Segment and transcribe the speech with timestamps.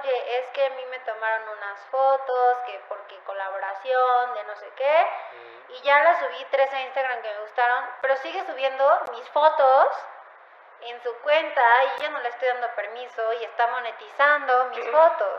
[0.00, 4.68] oye, es que a mí me tomaron unas fotos, que porque colaboración, de no sé
[4.76, 4.96] qué,
[5.76, 9.86] y ya las subí tres a Instagram que me gustaron, pero sigue subiendo mis fotos
[10.88, 15.36] en su cuenta y yo no le estoy dando permiso y está monetizando mis fotos.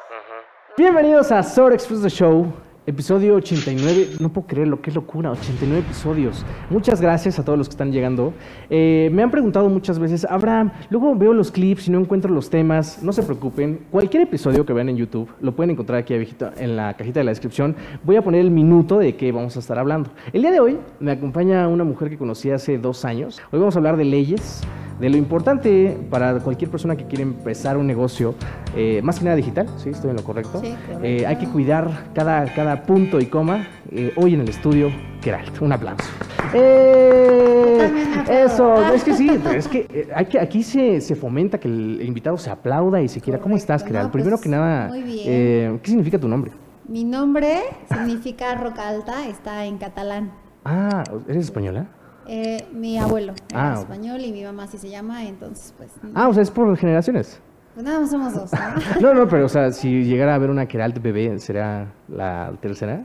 [0.77, 2.53] Bienvenidos a Sor Express The Show,
[2.85, 4.17] episodio 89.
[4.19, 6.45] No puedo creerlo, qué locura, 89 episodios.
[6.69, 8.33] Muchas gracias a todos los que están llegando.
[8.73, 12.49] Eh, me han preguntado muchas veces, Abraham, luego veo los clips y no encuentro los
[12.49, 13.03] temas.
[13.03, 16.77] No se preocupen, cualquier episodio que vean en YouTube lo pueden encontrar aquí abajito en
[16.77, 17.75] la cajita de la descripción.
[18.03, 20.09] Voy a poner el minuto de qué vamos a estar hablando.
[20.31, 23.41] El día de hoy me acompaña una mujer que conocí hace dos años.
[23.51, 24.63] Hoy vamos a hablar de leyes
[25.01, 28.35] de lo importante para cualquier persona que quiere empezar un negocio,
[28.75, 29.89] eh, más que nada digital, ¿sí?
[29.89, 30.61] Estoy en lo correcto.
[30.61, 31.03] Sí, correcto.
[31.03, 33.67] Eh, hay que cuidar cada, cada punto y coma.
[33.91, 36.09] Eh, hoy en el estudio, Geralt, un aplauso.
[36.53, 37.89] ¡Eh!
[38.29, 42.01] Eso, es que sí, es que, eh, hay que aquí se, se fomenta que el
[42.03, 43.39] invitado se aplauda y se quiera.
[43.39, 44.07] ¿Cómo estás, Geralt?
[44.07, 45.19] no, Primero pues, que nada, muy bien.
[45.27, 46.51] eh, ¿qué significa tu nombre?
[46.87, 47.59] Mi nombre
[47.91, 50.31] significa roca alta, está en catalán.
[50.65, 51.87] Ah, ¿eres española?
[52.27, 56.27] Eh, mi abuelo era Ah, español y mi mamá así se llama, entonces pues, Ah,
[56.29, 57.41] o sea, es por generaciones.
[57.73, 58.51] pues nada somos dos.
[58.53, 58.59] ¿no?
[59.01, 63.03] No, no, pero o sea, si llegara a haber una Geralt bebé, ¿será la tercera?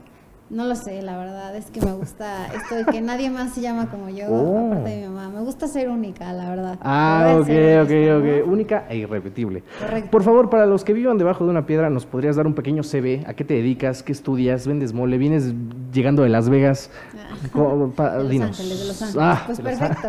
[0.49, 3.59] No lo sé, la verdad es que me gusta esto de que nadie más se
[3.59, 4.67] llama como yo, Oh.
[4.71, 5.29] aparte de mi mamá.
[5.29, 6.79] Me gusta ser única, la verdad.
[6.81, 7.49] Ah, ok,
[7.83, 8.45] ok, ok.
[8.45, 8.51] ¿no?
[8.53, 9.63] Única e irrepetible.
[9.77, 10.09] Correcto.
[10.09, 12.83] Por favor, para los que vivan debajo de una piedra, ¿nos podrías dar un pequeño
[12.83, 13.25] CV?
[13.27, 14.03] ¿A qué te dedicas?
[14.03, 14.65] ¿Qué estudias?
[14.67, 15.17] ¿Vendes mole?
[15.17, 15.53] ¿Vienes
[15.91, 16.91] llegando de Las Vegas?
[17.13, 17.35] Ah.
[18.23, 18.41] De Los.
[18.41, 19.17] Ángeles, de Los Ángeles.
[19.21, 20.07] Ah, pues perfecto.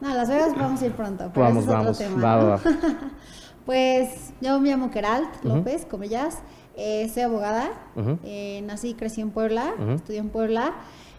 [0.00, 1.30] No, a Las Vegas vamos a ir pronto.
[1.34, 2.00] Pero Vamos, ese es vamos.
[2.00, 2.48] Otro tema, Va, ¿no?
[2.50, 2.60] va.
[3.66, 5.42] Pues yo me llamo Keralt.
[5.42, 6.38] López, comillas.
[6.76, 7.70] Eh, soy abogada.
[8.24, 9.74] Eh, nací y crecí en Puebla.
[9.94, 10.74] Estudié en Puebla.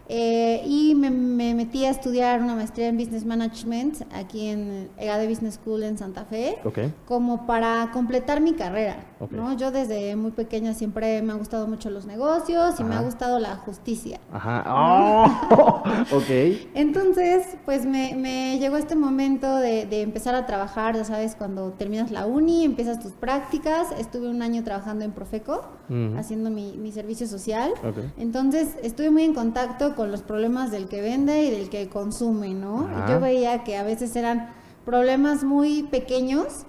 [0.08, 5.28] Eh, y me, me metí a estudiar una maestría en Business Management aquí en EGADE
[5.28, 6.78] Business School en Santa Fe Ok.
[7.06, 9.32] como para completar mi carrera, Ok.
[9.32, 9.56] ¿no?
[9.56, 13.04] Yo desde muy pequeña siempre me han gustado mucho los negocios y me ha Ajá.
[13.06, 14.18] gustado la justicia.
[14.32, 14.64] Ajá.
[15.50, 15.82] Oh,
[16.16, 16.30] ok.
[16.74, 21.72] Entonces, pues me, me llegó este momento de, de empezar a trabajar, ya sabes, cuando
[21.72, 23.88] terminas la uni, empiezas tus prácticas.
[23.98, 26.16] Estuve un año trabajando en Profeco, Ujú.
[26.18, 27.72] haciendo mi, mi servicio social.
[28.16, 32.54] Entonces, estuve muy en contacto con los problemas del que vende y del que consume,
[32.54, 32.86] ¿no?
[32.86, 33.10] Ajá.
[33.10, 34.54] Yo veía que a veces eran
[34.84, 36.66] problemas muy pequeños,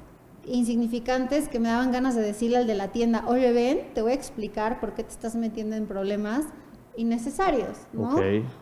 [0.47, 4.13] insignificantes, que me daban ganas de decirle al de la tienda, oye, ven, te voy
[4.13, 6.45] a explicar por qué te estás metiendo en problemas
[6.97, 8.17] innecesarios, ¿no?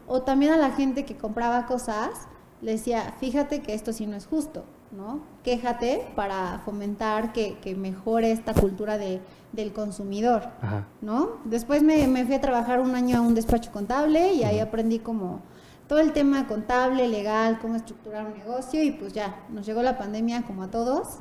[0.06, 2.28] O también a la gente que compraba cosas,
[2.62, 5.22] le decía, fíjate que esto sí no es justo, ¿no?
[5.44, 9.22] Quéjate para fomentar que, que mejore esta cultura de,
[9.52, 10.88] del consumidor, Ajá.
[11.02, 11.38] ¿no?
[11.46, 15.00] Después me, me fui a trabajar un año a un despacho contable y ahí aprendí
[15.00, 15.42] como
[15.88, 19.98] todo el tema contable, legal, cómo estructurar un negocio y pues ya, nos llegó la
[19.98, 21.18] pandemia como a todos.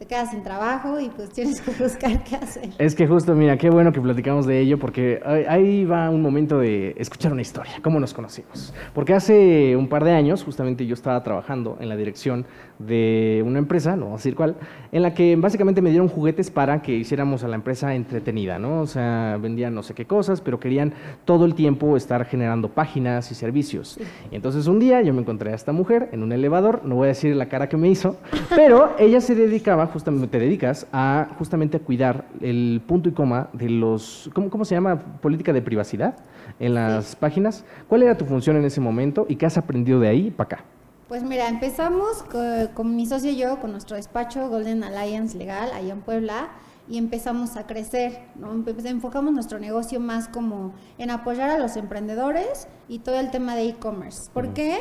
[0.00, 2.70] Te quedas sin trabajo y pues tienes que buscar qué hacer.
[2.78, 6.58] Es que justo, mira, qué bueno que platicamos de ello, porque ahí- va un momento
[6.58, 8.72] de escuchar una historia, cómo nos conocimos.
[8.94, 12.46] Porque hace un par de años, justamente yo estaba trabajando en la dirección
[12.78, 14.56] de una empresa, no voy a decir cuál,
[14.90, 18.80] en la que básicamente me dieron juguetes para que hiciéramos a la empresa entretenida, ¿no?
[18.80, 20.94] O sea, vendían no sé qué cosas, pero querían
[21.26, 23.98] todo el tiempo estar generando páginas y servicios.
[24.32, 27.04] Y entonces un día yo me encontré a esta mujer en un elevador, no voy
[27.04, 28.16] a decir la cara que me hizo,
[28.56, 33.48] pero ella se dedicaba, justamente, te dedicas a justamente a cuidar el punto y coma
[33.52, 34.98] de los, ¿cómo, cómo se llama?
[35.20, 36.16] Política de privacidad
[36.58, 37.64] en las páginas.
[37.88, 40.64] ¿Cuál era tu función en ese momento y qué has aprendido de ahí para acá?
[41.08, 45.70] Pues mira, empezamos co- con, mi socio y yo con nuestro despacho Golden Alliance Legal
[45.74, 46.50] allá en Puebla
[46.88, 48.52] y empezamos a crecer, ¿no?
[48.54, 53.56] Empe- enfocamos nuestro negocio más como en apoyar a los emprendedores y todo el tema
[53.56, 54.30] de e-commerce.
[54.32, 54.78] ¿Por qué?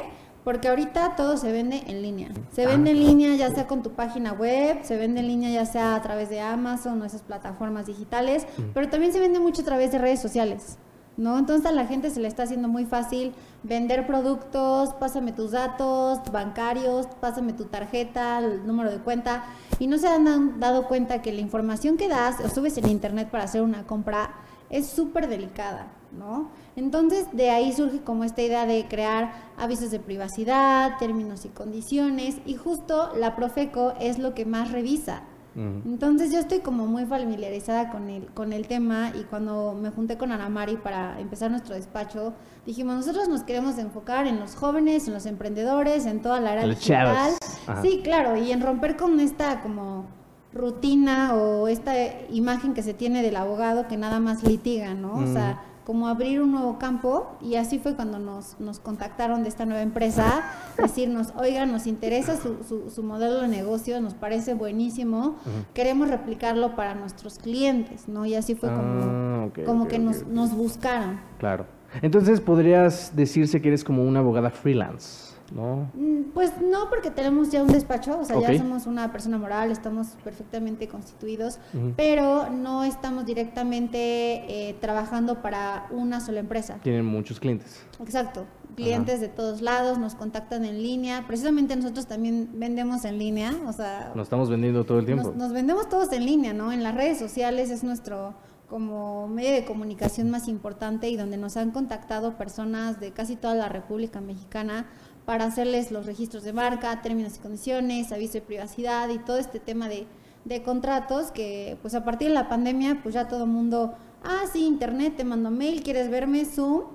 [0.49, 2.29] Porque ahorita todo se vende en línea.
[2.51, 5.63] Se vende en línea ya sea con tu página web, se vende en línea ya
[5.63, 9.65] sea a través de Amazon o esas plataformas digitales, pero también se vende mucho a
[9.65, 10.79] través de redes sociales.
[11.17, 11.38] ¿no?
[11.38, 16.19] Entonces a la gente se le está haciendo muy fácil vender productos, pásame tus datos
[16.31, 19.43] bancarios, pásame tu tarjeta, el número de cuenta,
[19.77, 23.29] y no se han dado cuenta que la información que das o subes en internet
[23.29, 24.31] para hacer una compra
[24.71, 26.50] es súper delicada, ¿no?
[26.79, 32.37] Entonces de ahí surge como esta idea de crear avisos de privacidad, términos y condiciones,
[32.45, 35.23] y justo la Profeco es lo que más revisa.
[35.55, 40.17] Entonces yo estoy como muy familiarizada con el, con el tema y cuando me junté
[40.17, 42.33] con Ana Mari para empezar nuestro despacho,
[42.65, 46.65] dijimos, nosotros nos queremos enfocar en los jóvenes, en los emprendedores, en toda la era
[46.65, 47.33] Los digital.
[47.81, 50.05] Sí, claro, y en romper con esta como
[50.53, 51.93] rutina o esta
[52.29, 55.15] imagen que se tiene del abogado que nada más litiga, ¿no?
[55.15, 59.49] O sea, como abrir un nuevo campo y así fue cuando nos, nos contactaron de
[59.49, 60.43] esta nueva empresa,
[60.77, 65.35] decirnos, oiga, nos interesa su, su, modelo de negocio, nos parece buenísimo,
[65.73, 68.25] queremos replicarlo para nuestros clientes, ¿no?
[68.25, 71.19] Y así fue como, ah, como que Nos, nos buscaron.
[71.39, 71.65] Claro.
[72.01, 75.28] Entonces podrías decirse que eres como una abogada freelance.
[75.51, 75.90] ¿No?
[75.94, 79.72] Mm, pues no, porque tenemos ya un despacho, o sea, ya somos una persona moral,
[79.72, 81.60] estamos perfectamente constituidos,
[81.96, 86.80] pero no estamos directamente eh, trabajando para una sola empresa.
[86.84, 87.84] Tienen muchos clientes.
[88.00, 93.54] Exacto, clientes de todos lados, nos contactan en línea, precisamente nosotros también vendemos en línea,
[93.66, 94.12] o sea...
[94.16, 95.34] Nos estamos vendiendo todo el tiempo.
[95.36, 96.72] nos vendemos todos en línea, ¿no?
[96.72, 98.36] En las redes sociales es nuestro
[98.69, 103.56] como medio de comunicación más importante y donde nos han contactado personas de casi toda
[103.56, 104.86] la República Mexicana
[105.29, 109.59] para hacerles los registros de marca, términos y condiciones, aviso de privacidad y todo este
[109.59, 110.07] tema de,
[110.43, 113.93] de contratos que pues a partir de la pandemia pues ya todo el mundo,
[114.23, 116.85] ah sí, internet, te mando mail, quieres verme, Zoom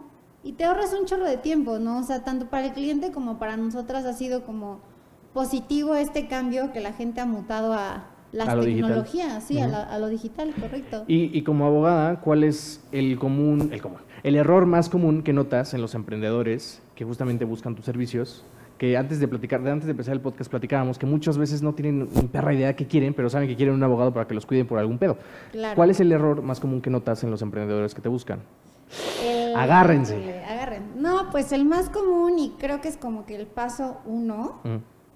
[0.43, 2.01] y te ahorras un chorro de tiempo, ¿no?
[2.01, 4.81] O sea, tanto para el cliente como para nosotras ha sido como
[5.33, 10.53] positivo este cambio que la gente ha mutado a, las tecnologías, sí, a, lo digital,
[10.61, 11.05] correcto.
[11.07, 15.33] Y, y, como abogada, ¿cuál es el común, el común, el error más común que
[15.33, 18.45] notas en los emprendedores que justamente buscan tus servicios?
[18.79, 21.75] Que antes de platicar, de antes de empezar el podcast platicábamos que muchas veces no
[21.75, 24.35] tienen ni perra idea de qué quieren, pero saben que quieren un abogado para que
[24.35, 25.17] los cuiden por algún pedo.
[25.75, 28.41] ¿Cuál es el error más común que notas en los emprendedores que te buscan?
[29.57, 30.43] Agárrense.
[30.45, 31.01] Agarren.
[31.01, 34.61] No, pues el más común y creo que es como que el paso uno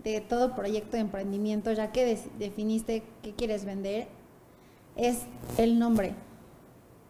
[0.04, 4.08] de todo proyecto de emprendimiento, ya que definiste qué quieres vender,
[4.96, 5.26] es
[5.58, 6.14] el nombre.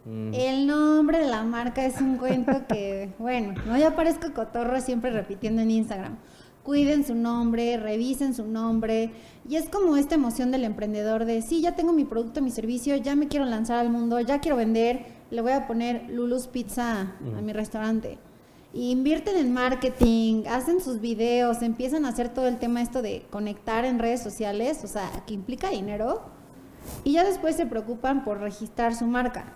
[0.05, 0.33] Mm.
[0.33, 5.11] El nombre de la marca es un cuento que, bueno, no ya parezco cotorro siempre
[5.11, 6.17] repitiendo en Instagram.
[6.63, 9.11] Cuiden su nombre, revisen su nombre.
[9.47, 12.95] Y es como esta emoción del emprendedor de, sí, ya tengo mi producto, mi servicio,
[12.95, 17.01] ya me quiero lanzar al mundo, ya quiero vender, le voy a poner Lulu's Pizza
[17.01, 17.45] a mm.
[17.45, 18.17] mi restaurante
[18.73, 23.85] invierten en marketing, hacen sus videos, empiezan a hacer todo el tema esto de conectar
[23.85, 26.21] en redes sociales, o sea, que implica dinero,
[27.03, 29.53] y ya después se preocupan por registrar su marca.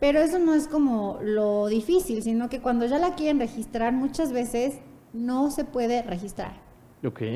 [0.00, 4.32] Pero eso no es como lo difícil, sino que cuando ya la quieren registrar, muchas
[4.32, 4.78] veces
[5.12, 6.68] no se puede registrar.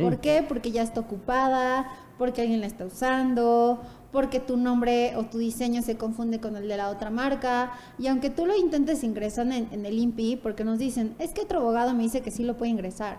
[0.03, 0.44] ¿Por qué?
[0.47, 1.87] Porque ya está ocupada,
[2.19, 3.81] porque alguien la está usando,
[4.11, 7.73] porque tu nombre o tu diseño se confunde con el de la otra marca.
[7.99, 11.61] Y aunque tú lo intentes ingresar en, el INPI, porque nos dicen, es que otro
[11.61, 13.19] abogado me dice que sí lo puede ingresar.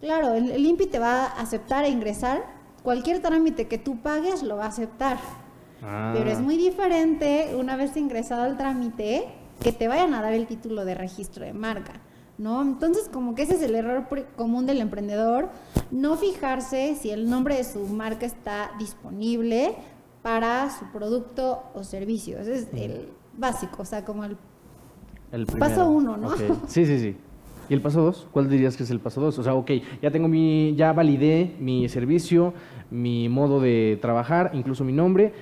[0.00, 2.44] Claro, el, el INPI te va a aceptar e ingresar.
[2.82, 5.18] Cualquier trámite que tú pagues lo va a aceptar.
[5.82, 6.12] Ah.
[6.16, 9.24] Pero es muy diferente una vez ingresado el trámite
[9.62, 12.00] que te vayan a dar el título de registro de marca.
[12.38, 12.60] ¿no?
[12.60, 14.06] Entonces, como que ese es el error
[14.36, 15.48] común del emprendedor,
[15.90, 19.74] no fijarse si el nombre de su marca está disponible,
[20.26, 22.40] para su producto o servicio.
[22.40, 24.36] Ese es el básico, o sea, como el,
[25.56, 26.36] paso uno, ¿no?
[26.66, 27.16] Sí, sí, sí.
[27.68, 28.26] ¿Y el paso dos?
[28.32, 29.38] ¿Cuál dirías que es el paso dos?
[29.38, 29.70] O sea, ok,
[30.02, 32.54] ya tengo mi, ya validé mi servicio,
[32.90, 35.32] mi modo de trabajar, incluso mi nombre.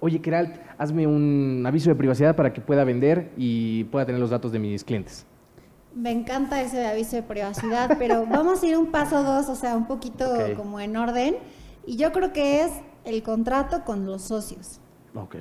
[0.00, 4.30] Oye, Keralt, hazme un aviso de privacidad para que pueda vender y pueda tener los
[4.30, 5.26] datos de mis clientes.
[5.94, 9.76] Me encanta ese aviso de privacidad, pero vamos a ir un paso dos, o sea,
[9.76, 11.36] un poquito como en orden.
[11.86, 12.72] Y yo creo que es
[13.04, 14.80] el contrato con los socios.
[15.14, 15.36] Ok.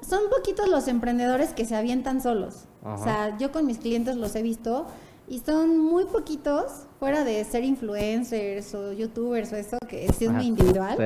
[0.00, 2.66] Son poquitos los emprendedores que se avientan solos.
[2.82, 4.86] O sea, yo con mis clientes los he visto
[5.28, 10.46] y son muy poquitos, fuera de ser influencers o youtubers o eso, que es muy
[10.46, 10.96] individual.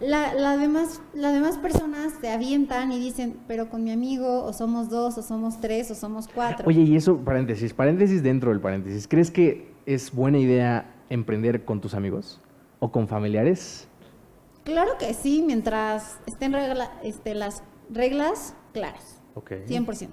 [0.00, 4.52] la, la demás, las demás personas se avientan y dicen, pero con mi amigo, o
[4.52, 6.66] somos dos, o somos tres, o somos cuatro.
[6.66, 11.80] Oye, y eso, paréntesis, paréntesis dentro del paréntesis, ¿crees que es buena idea emprender con
[11.80, 12.40] tus amigos
[12.80, 13.86] o con familiares?
[14.64, 19.20] Claro que sí, mientras estén regla, este, las reglas claras.
[19.34, 19.52] Ok.
[19.66, 20.08] 100%,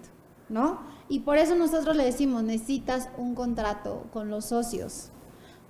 [0.50, 0.97] ¿no?
[1.10, 5.12] Y por eso nosotros le decimos, necesitas un contrato con los socios.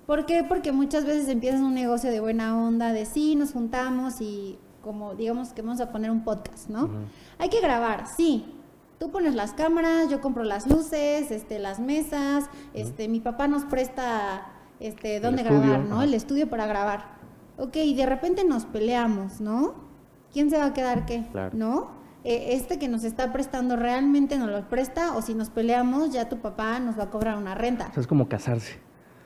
[0.06, 0.44] ¿Por qué?
[0.44, 5.14] Porque muchas veces empiezas un negocio de buena onda, de sí, nos juntamos y como
[5.14, 6.88] digamos que vamos a poner un podcast, ¿no?
[7.38, 8.54] Hay que grabar, sí.
[8.98, 13.64] Tú pones las cámaras, yo compro las luces, este, las mesas, este, mi papá nos
[13.64, 16.02] presta este, dónde grabar, ¿no?
[16.02, 17.18] El estudio para grabar
[17.58, 19.74] ok, y de repente nos peleamos, ¿no?
[20.32, 21.24] ¿Quién se va a quedar qué?
[21.52, 21.97] ¿No?
[22.30, 26.28] Eh, este que nos está prestando realmente nos lo presta o si nos peleamos ya
[26.28, 27.90] tu papá nos va a cobrar una renta.
[27.96, 28.78] es como casarse.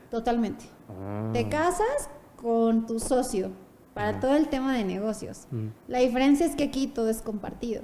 [0.08, 0.66] Totalmente.
[0.88, 1.30] Ah.
[1.32, 3.50] Te casas con tu socio
[3.92, 5.48] para todo el tema de negocios.
[5.50, 5.66] Mm.
[5.88, 7.82] La diferencia es que aquí todo es compartido.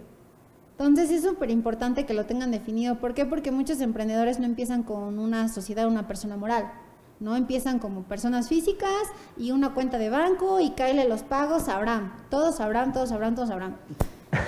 [0.79, 3.01] Entonces es súper importante que lo tengan definido.
[3.01, 3.27] ¿Por qué?
[3.27, 6.71] Porque muchos emprendedores no empiezan con una sociedad, una persona moral.
[7.19, 7.35] ¿no?
[7.35, 8.93] Empiezan como personas físicas
[9.37, 13.49] y una cuenta de banco y caerle los pagos sabrán, todos sabrán, todos sabrán, todos
[13.49, 13.77] sabrán.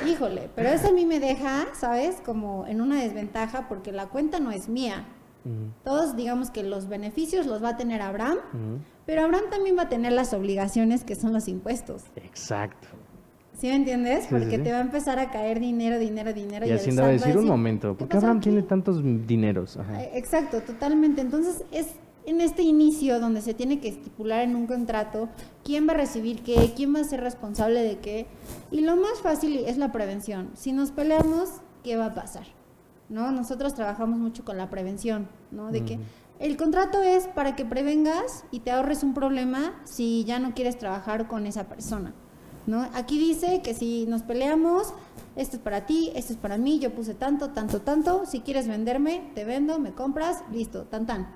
[0.06, 2.20] Híjole, pero eso a mí me deja, ¿sabes?
[2.24, 5.06] Como en una desventaja porque la cuenta no es mía.
[5.84, 8.38] Todos digamos que los beneficios los va a tener Abraham,
[9.06, 12.02] pero Abraham también va a tener las obligaciones que son los impuestos.
[12.16, 12.88] Exacto.
[13.60, 14.24] ¿Sí me entiendes?
[14.24, 16.66] Sí, Porque sí, te va a empezar a caer dinero, dinero, dinero.
[16.66, 19.76] Y Hacienda va a decir un momento, ¿por qué Abraham aquí?" tiene tantos dineros?
[19.76, 20.02] Ajá.
[20.02, 21.20] Eh, Exacto, totalmente.
[21.20, 21.88] Entonces es
[22.26, 25.28] en este inicio donde se tiene que estipular en un contrato
[25.64, 28.26] quién va a recibir qué, quién va a ser responsable de qué.
[28.70, 30.50] Y lo más fácil es la prevención.
[30.54, 31.48] Si nos peleamos,
[31.82, 32.46] ¿qué va a pasar?
[33.08, 33.32] ¿No?
[33.32, 35.72] Nosotros trabajamos mucho con la prevención, ¿no?
[35.72, 35.98] De que
[36.38, 40.78] el contrato es para que prevengas y te ahorres un problema si ya no quieres
[40.78, 42.14] trabajar con esa persona.
[42.66, 42.88] ¿no?
[42.94, 44.94] Aquí dice que si nos peleamos,
[45.36, 48.68] esto es para ti, esto es para mí, yo puse tanto, tanto, tanto, si quieres
[48.68, 51.28] venderme, te vendo, me compras, listo, tan tan.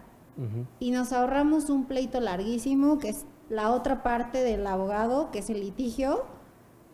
[0.81, 5.51] Y nos ahorramos un pleito larguísimo, que es la otra parte del abogado, que es
[5.51, 6.25] el litigio,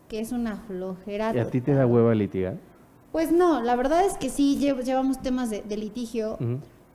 [0.09, 1.35] que es una flojera.
[1.35, 2.59] ¿Y a ti te da hueva litigar?
[3.13, 6.39] Pues no, la verdad es que sí lle- llevamos temas de, de litigio,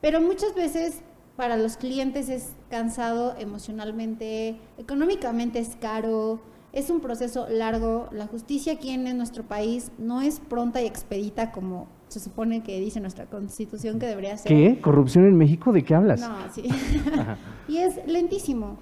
[0.00, 1.02] pero muchas veces
[1.36, 6.40] para los clientes es cansado emocionalmente, económicamente es caro,
[6.72, 8.08] es un proceso largo.
[8.12, 12.80] La justicia aquí en nuestro país no es pronta y expedita como se supone que
[12.80, 14.48] dice nuestra constitución que debería ser.
[14.48, 14.80] ¿Qué?
[14.80, 15.72] ¿Corrupción en México?
[15.72, 16.20] ¿De qué hablas?
[16.20, 16.64] No, sí.
[17.68, 18.78] Y es lentísimo.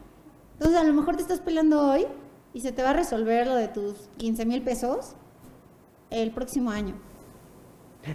[0.55, 2.07] Entonces a lo mejor te estás peleando hoy
[2.53, 5.17] y se te va a resolver lo de tus 15 mil pesos
[6.11, 6.95] el próximo año.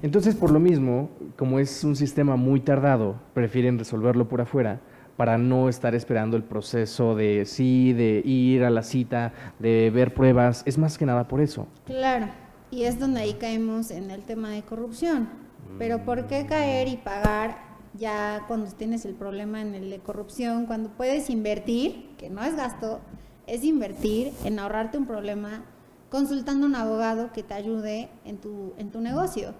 [0.04, 4.80] Entonces, por lo mismo, como es un sistema muy tardado, prefieren resolverlo por afuera
[5.18, 10.14] para no estar esperando el proceso de sí, de ir a la cita, de ver
[10.14, 10.64] pruebas.
[10.66, 11.68] Es más que nada por eso.
[11.86, 12.28] Claro,
[12.72, 15.30] y es donde ahí caemos en el tema de corrupción.
[15.78, 20.66] Pero ¿por qué caer y pagar ya cuando tienes el problema en el de corrupción,
[20.66, 23.00] cuando puedes invertir, que no es gasto,
[23.48, 25.66] es invertir en ahorrarte un problema
[26.10, 29.54] consultando a un abogado que te ayude en tu, en tu negocio?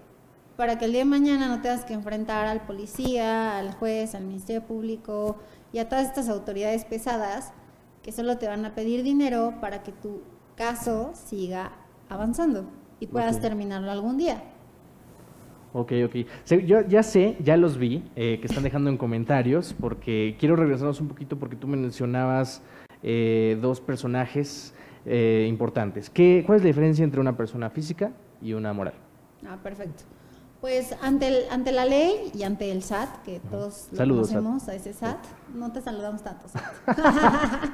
[0.56, 4.24] Para que el día de mañana no tengas que enfrentar al policía, al juez, al
[4.24, 5.38] Ministerio Público
[5.72, 7.52] y a todas estas autoridades pesadas
[8.02, 10.22] que solo te van a pedir dinero para que tu
[10.56, 11.72] caso siga
[12.08, 14.42] avanzando y puedas terminarlo algún día.
[15.72, 16.16] Ok, ok.
[16.66, 21.00] Yo ya sé, ya los vi, eh, que están dejando en comentarios, porque quiero regresarnos
[21.00, 22.62] un poquito porque tú mencionabas
[23.02, 24.74] eh, dos personajes
[25.06, 26.10] eh, importantes.
[26.10, 28.94] ¿Qué, ¿Cuál es la diferencia entre una persona física y una moral?
[29.48, 30.02] Ah, perfecto.
[30.60, 34.36] Pues ante, el, ante la ley y ante el SAT, que todos lo Saludos, SAT.
[34.36, 36.62] conocemos a ese SAT, no te saludamos tanto, SAT.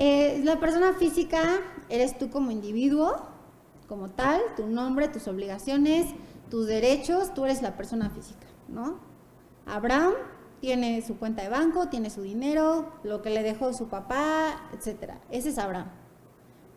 [0.00, 1.42] Eh, la persona física
[1.88, 3.16] eres tú como individuo,
[3.88, 6.14] como tal, tu nombre, tus obligaciones,
[6.50, 8.98] tus derechos, tú eres la persona física, ¿no?
[9.66, 10.12] Abraham
[10.60, 15.20] tiene su cuenta de banco, tiene su dinero, lo que le dejó su papá, etcétera.
[15.30, 15.88] Ese es Abraham.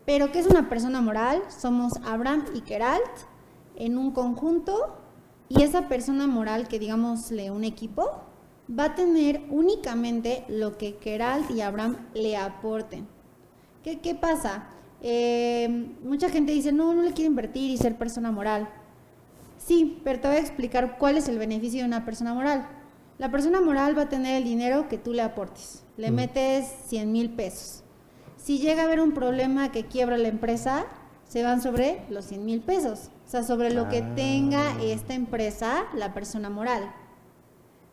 [0.04, 1.42] Pero ¿qué es una persona moral?
[1.48, 3.26] Somos Abraham y Keralt
[3.76, 4.96] en un conjunto
[5.48, 8.22] y esa persona moral que digamosle un equipo
[8.68, 13.06] va a tener únicamente lo que Keralt y Abraham le aporten.
[13.82, 14.68] ¿Qué, qué pasa?
[15.04, 18.68] Eh, mucha gente dice, no, no le quiero invertir y ser persona moral.
[19.58, 22.66] Sí, pero te voy a explicar cuál es el beneficio de una persona moral.
[23.18, 25.84] La persona moral va a tener el dinero que tú le aportes.
[25.96, 26.14] Le Mm.
[26.14, 27.82] metes 100 mil pesos.
[28.36, 30.86] Si llega a haber un problema que quiebra la empresa,
[31.28, 33.10] se van sobre los 100 mil pesos.
[33.26, 34.14] O sea, sobre lo que Ah.
[34.14, 36.92] tenga esta empresa, la persona moral.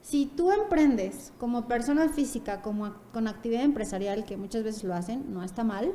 [0.01, 5.31] Si tú emprendes como persona física, como con actividad empresarial, que muchas veces lo hacen,
[5.33, 5.93] no está mal,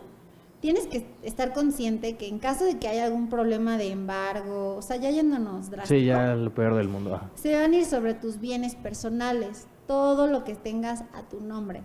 [0.64, 4.80] tienes que estar consciente que en caso de que haya algún problema de embargo, o
[4.80, 7.14] sea, ya yéndonos drástico, Sí, ya lo peor del mundo.
[7.14, 7.30] ajá.
[7.35, 11.83] se van a ir sobre tus bienes personales, todo lo que tengas a tu nombre.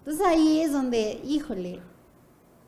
[0.00, 1.80] Entonces ahí es donde, híjole,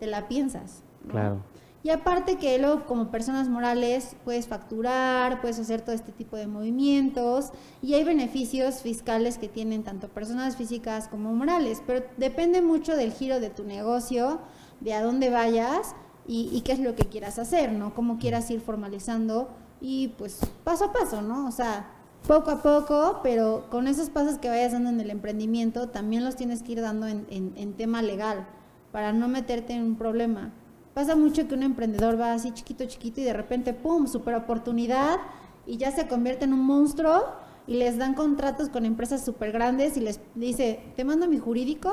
[0.01, 0.83] te la piensas.
[1.05, 1.11] ¿no?
[1.13, 1.43] Claro.
[1.83, 6.47] Y aparte que luego como personas morales puedes facturar, puedes hacer todo este tipo de
[6.47, 7.51] movimientos
[7.83, 13.13] y hay beneficios fiscales que tienen tanto personas físicas como morales, pero depende mucho del
[13.13, 14.41] giro de tu negocio,
[14.81, 15.95] de a dónde vayas
[16.27, 17.95] y, qué es lo que quieras hacer, ¿no?
[17.95, 19.49] Cómo quieras ir formalizando
[19.81, 21.47] y pues paso a paso, ¿no?
[21.49, 21.91] O sea,
[22.27, 26.37] poco a poco, pero con esos pasos que vayas dando en el emprendimiento también los
[26.37, 28.47] tienes que ir dando en, en- en tema legal
[28.93, 30.53] para no meterte en un problema.
[30.93, 35.17] Pasa mucho que un emprendedor va así chiquito, chiquito y de repente, ¡pum!, super oportunidad
[35.65, 37.25] y ya se convierte en un monstruo
[37.67, 41.93] y les dan contratos con empresas súper grandes y les dice, te mando mi jurídico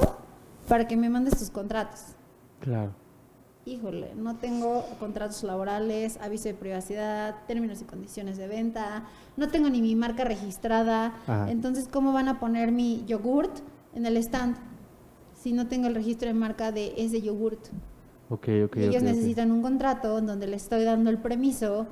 [0.68, 2.15] para que me mandes tus contratos.
[2.66, 2.92] Claro.
[3.68, 9.06] Híjole, no tengo contratos laborales, aviso de privacidad, términos y condiciones de venta,
[9.38, 11.50] no tengo ni mi marca registrada, Ajá.
[11.50, 13.60] entonces ¿cómo van a poner mi yogurt
[13.94, 14.58] en el stand
[15.34, 17.68] si no tengo el registro de marca de ese yogurt?
[18.30, 18.78] Ok, ok.
[18.78, 21.88] y ellos necesitan un contrato donde les estoy dando el permiso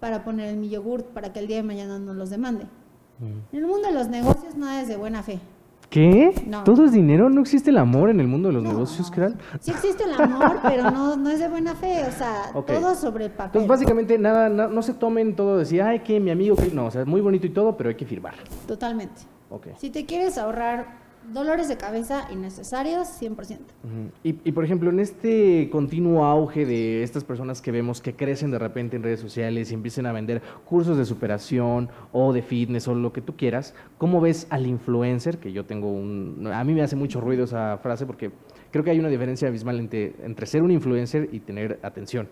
[0.00, 2.64] para poner en mi yogurt para que el día de mañana no los demande.
[3.18, 3.54] Mm.
[3.56, 5.40] En el mundo de los negocios nada es de buena fe.
[5.90, 6.34] ¿Qué?
[6.46, 6.64] No.
[6.64, 7.30] ¿Todo es dinero?
[7.30, 8.70] ¿No existe el amor en el mundo de los No.
[8.72, 9.38] negocios, Kral?
[9.60, 13.24] Sí existe el amor, pero no, no es de buena fe, o sea, todo sobre
[13.26, 13.46] el papel.
[13.62, 16.70] Entonces, básicamente, nada, na- no se tomen todo de decir, ay, que mi amigo, que
[16.72, 18.34] no, o sea, es muy bonito y todo, pero hay que firmar.
[18.66, 19.22] Totalmente.
[19.48, 19.68] Ok.
[19.78, 23.36] Si te quieres ahorrar dolores de cabeza innecesarios, 100%.
[23.36, 23.58] Ujú.
[24.22, 28.50] Y, y, por ejemplo, en este continuo auge de estas personas que vemos que crecen
[28.50, 32.88] de repente en redes sociales y empiezan a vender cursos de superación o de fitness
[32.88, 35.38] o lo que tú quieras, ¿cómo ves al influencer?
[35.38, 36.48] Que yo tengo un...
[36.52, 38.30] A mí me hace mucho ruido esa frase porque
[38.70, 42.28] creo que hay una diferencia abismal entre, entre ser un influencer y tener atención.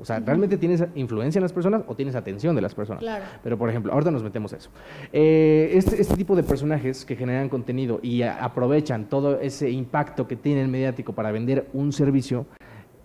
[0.00, 3.00] O sea, ¿realmente tienes influencia en las personas o tienes atención de las personas?
[3.02, 3.24] Claro.
[3.42, 4.70] Pero, por ejemplo, ahorita nos metemos a eso.
[5.12, 10.26] Eh, este, este tipo de personajes que generan contenido y a- aprovechan todo ese impacto
[10.26, 12.46] que tienen mediático para vender un servicio,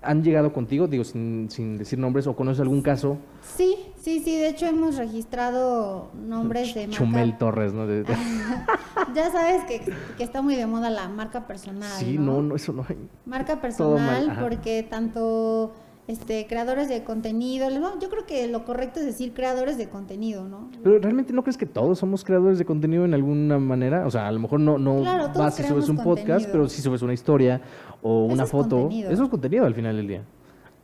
[0.01, 3.17] ¿han llegado contigo, digo, sin, sin decir nombres, o conoces algún caso?
[3.41, 6.97] Sí, sí, sí, de hecho hemos registrado nombres de marca.
[7.03, 7.87] Chumel Torres, ¿no?
[7.87, 8.15] De- de-
[9.15, 9.81] Ya sabes que,
[10.17, 11.89] que está muy de moda la marca personal.
[11.99, 12.97] sí, no, no, eso no hay.
[13.25, 15.73] Marca personal porque tanto
[16.07, 20.47] este creadores de contenido, no, yo creo que lo correcto es decir creadores de contenido,
[20.47, 20.69] ¿no?
[20.83, 24.05] Pero ¿realmente no crees que todos somos creadores de contenido en alguna manera?
[24.05, 26.81] O sea, a lo mejor no, no Claro, vas y subes un podcast, pero si
[26.81, 27.61] subes una historia
[28.03, 28.81] o Eso una es foto.
[28.81, 29.09] contenido.
[29.11, 30.23] Eso es contenido al final del día.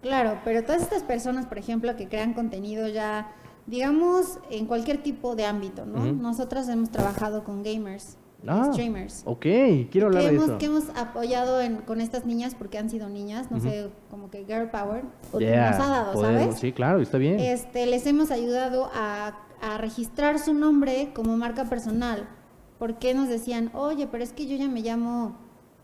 [0.01, 3.31] Claro, pero todas estas personas, por ejemplo, que crean contenido ya,
[3.67, 6.11] digamos, en cualquier tipo de ámbito, ¿no?
[6.13, 9.21] Nosotras hemos trabajado con gamers, Ah, streamers.
[9.25, 9.41] Ok,
[9.91, 10.57] quiero hablar que de hemos, eso.
[10.57, 14.45] que hemos apoyado en- con estas niñas porque han sido niñas, no sé, como que
[14.45, 16.59] girl power, o Yeah, nos ha dado, poder- ¿sabes?
[16.59, 17.39] Sí, claro, está bien.
[17.39, 22.27] Este, les hemos ayudado a, a registrar su nombre como marca personal.
[22.79, 25.35] Porque nos decían, oye, pero es que yo ya me llamo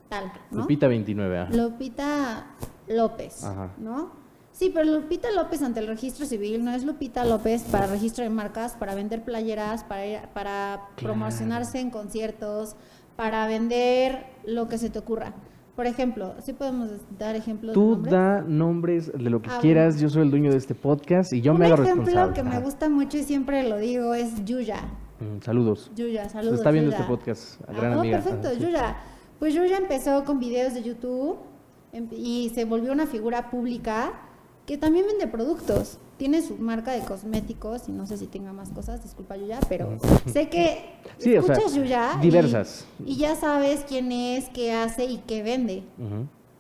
[0.09, 0.61] tal, ¿no?
[0.61, 1.53] Lupita 29, ajá.
[1.55, 2.47] Lupita
[2.87, 3.69] López, Ajá.
[3.77, 4.09] ¿no?
[4.57, 8.31] Sí, pero Lupita López ante el registro civil no es Lupita López para registro de
[8.31, 11.13] marcas, para vender playeras, para, ir- para Claro.
[11.13, 12.75] promocionarse en conciertos,
[13.15, 15.33] para vender lo que se te ocurra.
[15.75, 20.07] Por ejemplo, ¿sí podemos dar ejemplos Tú da nombres de lo que Ah, quieras, bueno.
[20.07, 22.33] yo soy el dueño de este podcast y yo Un me hago ejemplo responsable.
[22.33, 24.79] que me gusta mucho y siempre lo digo es Yuya.
[25.19, 25.91] Mm, saludos.
[25.95, 26.57] Yuya, Se saludos.
[26.57, 27.01] está viendo Yuya.
[27.03, 28.17] este podcast, Ah, gran oh, amiga.
[28.21, 28.57] perfecto, Ajá.
[28.57, 28.97] Yuya.
[29.37, 31.37] Pues Yuya empezó con videos de YouTube
[31.93, 34.23] em- y se volvió una figura pública
[34.67, 35.97] que también vende productos.
[36.17, 39.97] Tiene su marca de cosméticos y no sé si tenga más cosas, disculpa Yuya, pero
[40.25, 42.85] sé que Sí, o sea, escuchas Yuya y- diversas.
[43.05, 45.83] Y, ya sabes quién es, qué hace y qué vende.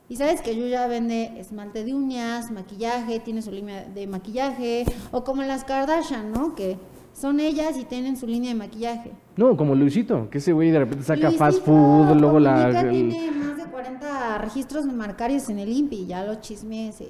[0.09, 5.23] Y sabes que Yuya vende esmalte de uñas, maquillaje, tiene su línea de maquillaje, o
[5.25, 6.55] como las Kardashian, ¿no?
[6.55, 6.77] Que
[7.13, 9.11] son ellas y tienen su línea de maquillaje.
[9.35, 12.69] No, como Luisito, que ese güey de repente saca Luisito fast food, luego la...
[12.79, 17.01] El- tiene más de 40 registros marcarios en el INPI, ya lo chismes.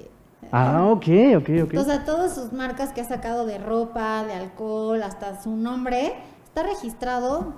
[0.52, 1.48] Ah, ok, ok, ok.
[1.48, 6.14] Entonces, a todas sus marcas que ha sacado de ropa, de alcohol, hasta su nombre,
[6.44, 7.54] está registrado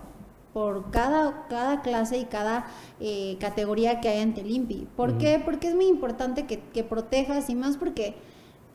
[0.53, 2.67] por cada, cada clase y cada
[2.99, 4.89] eh, categoría que hay ante el INPI.
[4.97, 5.41] ¿Por qué?
[5.45, 8.17] Porque es muy importante que, que protejas y más porque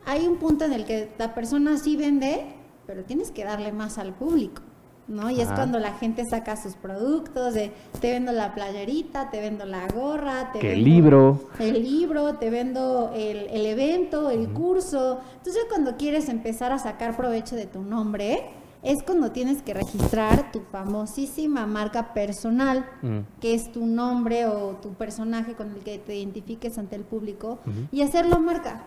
[0.06, 2.46] hay un punto en el que la persona sí vende,
[2.88, 4.62] pero tienes que darle más al público.
[5.08, 5.30] ¿No?
[5.30, 9.65] Y es cuando la gente saca sus productos de te vendo la playerita, te vendo
[9.65, 11.39] la gorra, te Que el vendo libro.
[11.60, 15.20] el libro, te vendo el, el evento, el curso.
[15.38, 18.44] Entonces cuando quieres empezar a sacar provecho de tu nombre,
[18.82, 23.20] es cuando tienes que registrar tu famosísima marca personal, Mm.
[23.41, 27.60] que es tu nombre o tu personaje con el que te identifiques ante el público,
[27.91, 28.84] y hacerlo marca,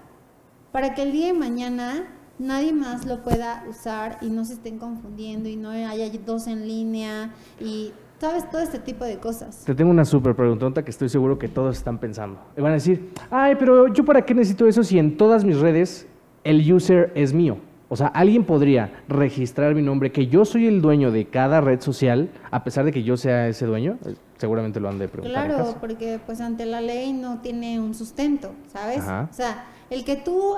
[0.72, 2.06] para que el día de mañana
[2.38, 6.66] nadie más lo pueda usar y no se estén confundiendo y no haya dos en
[6.66, 8.48] línea y, ¿sabes?
[8.50, 9.64] Todo este tipo de cosas.
[9.64, 12.40] Te tengo una súper preguntota que estoy seguro que todos están pensando.
[12.56, 15.58] Y van a decir, ay, pero yo para qué necesito eso si en todas mis
[15.58, 16.06] redes
[16.44, 17.58] el user es mío.
[17.90, 21.80] O sea, alguien podría registrar mi nombre, que yo soy el dueño de cada red
[21.80, 23.96] social, a pesar de que yo sea ese dueño.
[24.04, 25.46] Eh, Seguramente lo han de preguntar.
[25.46, 28.98] Claro, porque pues ante la ley no tiene un sustento, ¿sabes?
[28.98, 29.28] Ajá.
[29.28, 30.54] O sea, el que tú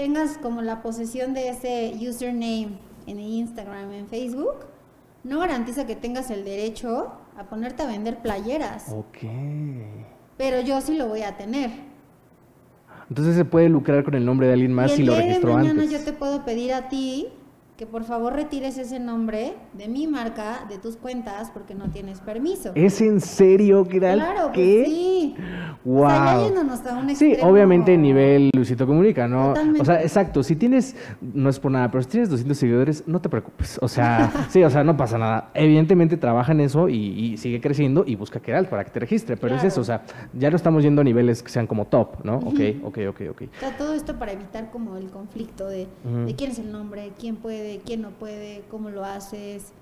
[0.00, 2.70] tengas como la posesión de ese username
[3.06, 4.64] en Instagram, en Facebook,
[5.24, 9.18] no garantiza que tengas el derecho a ponerte a vender playeras, Ok.
[10.38, 11.70] pero yo sí lo voy a tener.
[13.10, 15.26] Entonces se puede lucrar con el nombre de alguien más y si lo día de
[15.28, 15.90] registró mañana antes.
[15.90, 17.28] yo te puedo pedir a ti
[17.80, 22.20] que por favor retires ese nombre de mi marca, de tus cuentas, porque no tienes
[22.20, 22.72] permiso.
[22.74, 24.18] ¿Es en serio, Kiral?
[24.18, 25.34] Claro, pues sí.
[25.82, 26.04] Wow.
[26.04, 29.48] O sea, yéndonos a un Sí, extremo- obviamente nivel Luisito Comunica, ¿no?
[29.54, 29.80] Totalmente.
[29.80, 33.18] O sea, exacto, si tienes, no es por nada, pero si tienes 200 seguidores, no
[33.22, 33.78] te preocupes.
[33.80, 35.50] O sea, sí, o sea, no pasa nada.
[35.54, 39.38] Evidentemente trabaja en eso y, y sigue creciendo y busca Keral para que te registre,
[39.38, 40.02] pero es eso, o sea,
[40.34, 42.36] ya no estamos yendo a niveles que sean como top, ¿no?
[42.40, 43.42] Ok, ok, ok, ok.
[43.56, 45.86] O sea, todo esto para evitar como el conflicto de,
[46.26, 49.72] de quién es el nombre, quién puede, quién no puede, cómo lo haces,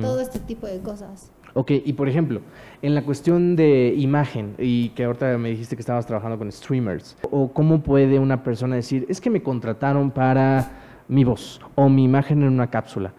[0.00, 1.32] todo este tipo de cosas.
[1.54, 2.40] Ok, y por ejemplo,
[2.82, 7.16] en la cuestión de imagen, y que ahorita me dijiste que estabas trabajando con streamers,
[7.30, 12.04] o cómo puede una persona decir, es que me contrataron para mi voz o mi
[12.04, 13.12] imagen en una cápsula.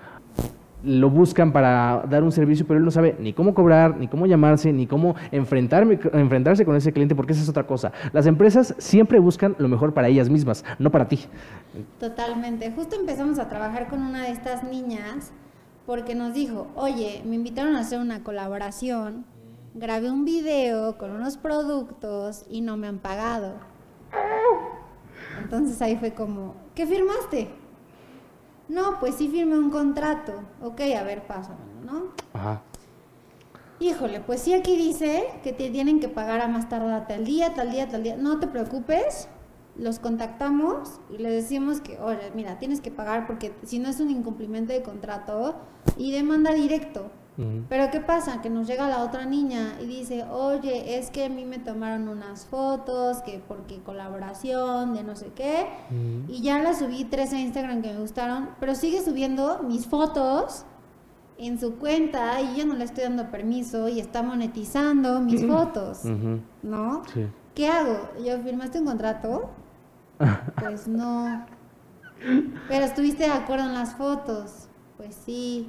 [0.84, 4.26] Lo buscan para dar un servicio, pero él no sabe ni cómo cobrar, ni cómo
[4.26, 7.94] llamarse, ni cómo enfrentarme, enfrentarse con ese cliente, porque esa es otra cosa.
[8.12, 11.20] Las empresas siempre buscan lo mejor para ellas mismas, no para ti.
[12.00, 12.72] Totalmente.
[12.72, 15.32] Justo empezamos a trabajar con una de estas niñas
[15.86, 19.26] porque nos dijo, oye, me invitaron a hacer una colaboración,
[19.74, 23.54] grabé un video con unos productos y no me han pagado.
[25.42, 27.63] Entonces ahí fue como, ¿qué firmaste?
[28.68, 30.44] No, pues sí firmé un contrato.
[30.62, 32.04] Ok, a ver, pásamelo, ¿no?
[32.34, 32.62] Ajá.
[33.80, 37.54] Híjole, pues sí aquí dice que te tienen que pagar a más tardar tal día,
[37.54, 38.16] tal día, tal día.
[38.16, 39.28] No te preocupes,
[39.76, 44.00] los contactamos y les decimos que, oye, mira, tienes que pagar porque si no es
[44.00, 45.56] un incumplimiento de contrato
[45.98, 47.12] y demanda directo.
[47.68, 48.42] Pero ¿qué pasa?
[48.42, 52.08] Que nos llega la otra niña y dice, oye, es que a mí me tomaron
[52.08, 55.68] unas fotos, que porque colaboración, de no sé qué,
[56.28, 60.66] y ya las subí tres a Instagram que me gustaron, pero sigue subiendo mis fotos
[61.40, 66.04] en su cuenta y yo no le estoy dando permiso y está monetizando mis fotos.
[66.62, 67.02] ¿no?
[67.14, 67.28] Sí.
[67.56, 68.10] ¿Qué hago?
[68.24, 69.50] ¿Yo firmaste un contrato?
[70.60, 71.46] Pues no.
[72.68, 74.68] Pero estuviste de acuerdo en las fotos.
[74.96, 75.68] Pues sí.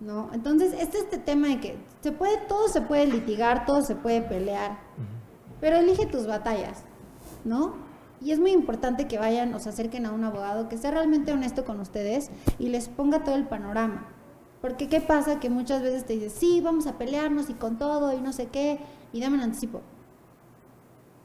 [0.00, 0.30] ¿No?
[0.32, 3.94] Entonces, este es este tema de que se puede, todo se puede litigar, todo se
[3.94, 4.78] puede pelear.
[5.60, 6.84] Pero elige tus batallas,
[7.44, 7.74] ¿no?
[8.20, 11.32] Y es muy importante que vayan o se acerquen a un abogado que sea realmente
[11.32, 14.08] honesto con ustedes y les ponga todo el panorama.
[14.60, 15.40] Porque ¿qué pasa?
[15.40, 18.46] Que muchas veces te dice, sí, vamos a pelearnos y con todo y no sé
[18.46, 18.80] qué,
[19.12, 19.82] y dame un anticipo.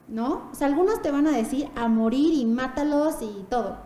[0.10, 0.50] ¿No?
[0.52, 3.78] O sea, algunos te van a decir a morir y mátalos y todo.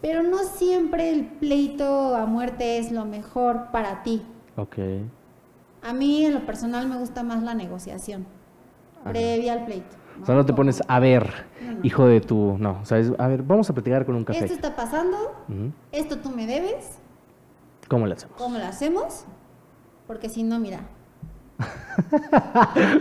[0.00, 4.22] Pero no siempre el pleito a muerte es lo mejor para ti.
[4.56, 4.76] Ok.
[5.82, 8.26] A mí en lo personal me gusta más la negociación
[9.00, 9.10] Ajá.
[9.10, 9.96] previa al pleito.
[10.22, 11.78] O sea, no te pones a ver, No, no.
[11.84, 12.56] hijo de tu.
[12.58, 14.40] No, o sea, es, a ver, vamos a platicar con un café.
[14.40, 15.16] Esto está pasando,
[15.92, 16.98] esto tú me debes,
[17.86, 18.36] ¿Cómo le hacemos?
[18.36, 19.24] ¿cómo lo hacemos?
[20.08, 20.80] Porque si no, mira.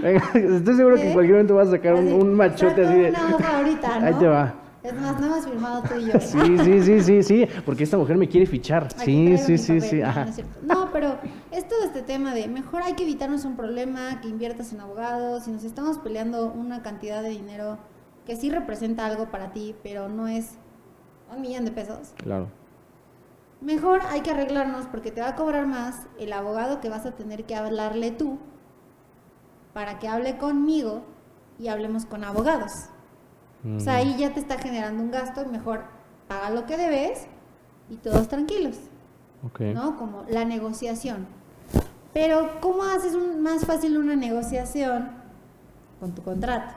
[0.02, 1.14] Venga, Estoy seguro que en ¿Eh?
[1.14, 3.10] cualquier momento vas a sacar un, así, un machote así de.
[3.10, 4.54] una hoja ahorita, Ahí te va.
[4.84, 6.20] Es más, no hemos firmado tú y yo.
[6.20, 8.86] Sí, sí, sí, sí, sí, porque esta mujer me quiere fichar.
[8.86, 10.34] Aquí Sí, sí, sí, papel.
[10.34, 10.44] sí.
[10.64, 10.86] No.
[10.86, 11.18] No, pero
[11.52, 15.44] es todo este tema de mejor hay que evitarnos un problema, que inviertas en abogados,
[15.46, 17.78] si nos estamos peleando una cantidad de dinero
[18.26, 20.52] que sí representa algo para ti, pero no es
[21.34, 22.14] un millón de pesos.
[22.18, 22.48] Claro.
[23.62, 27.12] Mejor hay que arreglarnos porque te va a cobrar más el abogado que vas a
[27.16, 28.38] tener que hablarle tú
[29.74, 31.04] para que hable conmigo
[31.58, 32.72] y hablemos con abogados.
[33.66, 35.84] O sea, ahí ya te está generando un gasto, mejor
[36.28, 37.28] paga lo que debes
[37.90, 38.78] y todos tranquilos.
[39.46, 39.60] Ok.
[39.74, 39.98] ¿no?
[39.98, 41.26] Como la negociación.
[42.14, 45.10] Pero, ¿cómo haces un- más fácil una negociación
[46.00, 46.74] con tu contrato?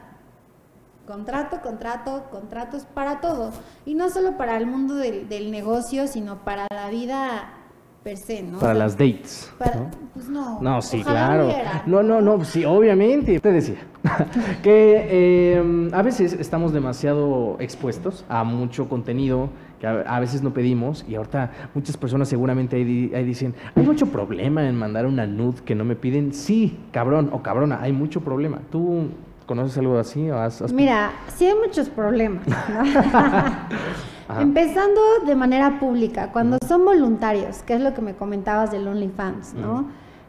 [1.07, 3.53] Contrato, contrato, contratos para todo.
[3.85, 7.55] Y no solo para el mundo del, del negocio, sino para la vida
[8.03, 8.59] per se, ¿no?
[8.59, 9.53] Para O sea, las dates.
[9.59, 9.91] para- ¿no?
[10.15, 10.59] Pues no.
[10.61, 11.47] No, sí, claro.
[11.47, 11.83] hubiera.
[11.87, 13.39] No, no, no, sí, obviamente.
[13.41, 13.77] Te decía
[14.63, 21.07] que eh, a veces estamos demasiado expuestos a mucho contenido que a, veces no pedimos
[21.09, 25.63] y ahorita muchas personas seguramente ahí, ahí dicen, hay mucho problema en mandar una nude
[25.65, 26.35] que no me piden.
[26.35, 28.61] Sí, cabrón o cabrona, hay mucho problema.
[28.71, 29.09] ¿Tú
[29.47, 30.29] conoces algo así?
[30.31, 32.47] o has- has- Mira, sí hay muchos problemas.
[32.47, 32.55] ¿no?
[34.39, 39.55] Empezando de manera pública, cuando son voluntarios, que es lo que me comentabas del OnlyFans,
[39.55, 39.87] ¿no?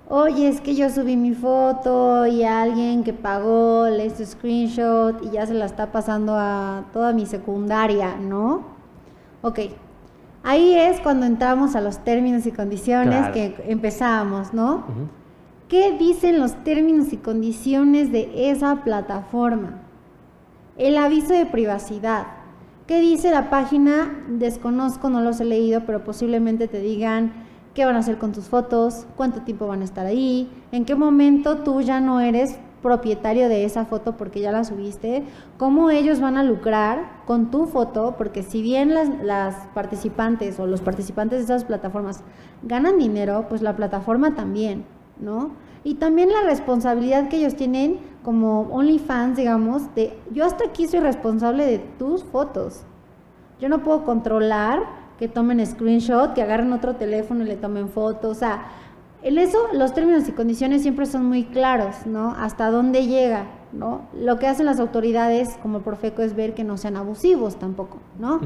[0.09, 5.29] Oye, es que yo subí mi foto y alguien que pagó le hizo screenshot y
[5.31, 8.63] ya se la está pasando a toda mi secundaria, ¿no?
[9.41, 9.59] Ok.
[10.43, 13.33] Ahí es cuando entramos a los términos y condiciones Claro.
[13.33, 14.83] que empezamos, ¿no?
[15.69, 19.75] ¿Qué dicen los términos y condiciones de esa plataforma?
[20.77, 22.25] El aviso de privacidad.
[22.91, 24.21] ¿Qué dice la página?
[24.27, 27.31] Desconozco, no los he leído, pero posiblemente te digan
[27.73, 30.95] qué van a hacer con tus fotos, cuánto tiempo van a estar ahí, en qué
[30.95, 35.23] momento tú ya no eres propietario de esa foto porque ya la subiste,
[35.57, 40.67] cómo ellos van a lucrar con tu foto, porque si bien las, las participantes o
[40.67, 42.25] los participantes de esas plataformas
[42.61, 44.83] ganan dinero, pues la plataforma también,
[45.17, 45.51] ¿no?
[45.83, 50.99] Y también la responsabilidad que ellos tienen como OnlyFans, digamos, de yo hasta aquí soy
[50.99, 52.83] responsable de tus fotos.
[53.59, 54.83] Yo no puedo controlar
[55.17, 58.65] que tomen screenshot, que agarren otro teléfono y le tomen fotos, o sea,
[59.23, 62.33] en eso los términos y condiciones siempre son muy claros, ¿no?
[62.39, 64.07] Hasta dónde llega, ¿no?
[64.13, 68.39] Lo que hacen las autoridades como Profeco es ver que no sean abusivos tampoco, ¿no?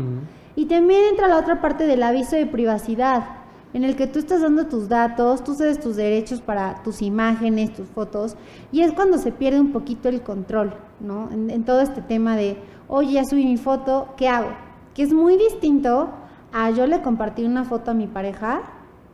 [0.57, 3.23] Y también entra la otra parte del aviso de privacidad,
[3.75, 7.73] en el que tú estás dando tus datos, tú cedes tus derechos para tus imágenes,
[7.73, 8.37] tus fotos,
[8.71, 11.29] y es cuando se pierde un poquito el control, ¿no?
[11.29, 12.57] En, en todo este tema de,
[12.87, 14.51] oye, ya subí mi foto, ¿qué hago?
[14.93, 16.09] Que es muy distinto
[16.53, 18.61] a yo le compartí una foto a mi pareja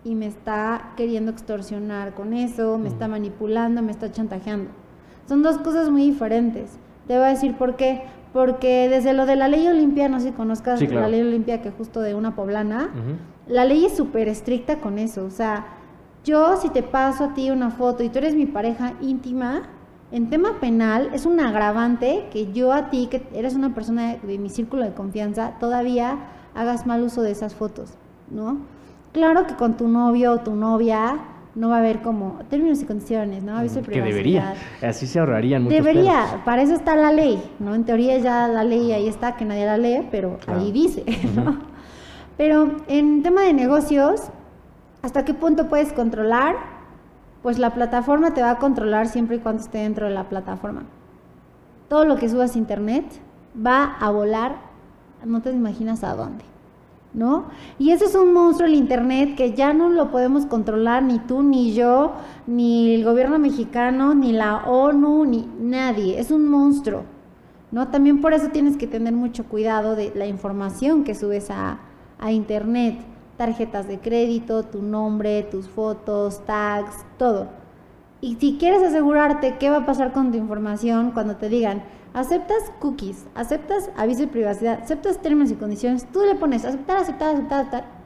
[0.04, 4.70] y me está queriendo extorsionar con eso, me está manipulando, me está chantajeando.
[5.28, 6.78] Son dos cosas muy diferentes.
[7.08, 8.04] Te voy a decir por qué.
[8.34, 11.72] Porque desde lo de la ley Olimpia, no sé si conozcas la ley Olimpia que
[11.72, 12.90] justo de una poblana,
[13.48, 15.26] la ley es súper estricta con eso.
[15.26, 15.66] O sea,
[16.24, 19.64] yo si te paso a ti una foto y tú eres mi pareja íntima,
[20.12, 24.38] en tema penal es un agravante que yo a ti, que eres una persona de
[24.38, 26.18] mi círculo de confianza, todavía
[26.54, 27.94] hagas mal uso de esas fotos,
[28.30, 28.58] ¿no?
[29.14, 31.20] Claro que con tu novio o tu novia
[31.56, 33.58] no va a haber como términos y condiciones, ¿no?
[33.58, 37.76] Aviso que debería, así se ahorrarían muchos Debería, para eso está la ley, ¿no?
[37.76, 41.04] En teoría ya la ley ahí está, que nadie la lee, pero ahí dice,
[41.36, 41.60] ¿no?
[42.38, 44.30] Pero en tema de negocios,
[45.02, 46.56] ¿hasta qué punto puedes controlar?
[47.44, 50.84] Pues la plataforma te va a controlar siempre y cuando esté dentro de la plataforma.
[51.90, 53.06] Todo lo que subas a internet
[53.56, 54.56] va a volar,
[55.26, 56.51] no te imaginas a dónde.
[57.14, 57.46] ¿No?
[57.78, 61.44] Y ese es un monstruo el Internet que ya no lo podemos controlar ni tú,
[61.44, 62.14] ni yo,
[62.48, 66.20] ni el gobierno mexicano, ni la ONU, ni nadie.
[66.20, 67.04] Es un monstruo,
[67.72, 67.90] ¿no?
[67.90, 71.80] También por eso tienes que tener mucho cuidado de la información que subes a,
[72.20, 73.00] a Internet.
[73.38, 77.48] Tarjetas de crédito, tu nombre, tus fotos, tags, todo.
[78.22, 81.82] Y si quieres asegurarte qué va a pasar con tu información cuando te digan,
[82.14, 87.36] aceptas cookies, aceptas aviso de privacidad, aceptas términos y condiciones, tú le pones aceptar, aceptar,
[87.36, 88.02] aceptar, aceptar.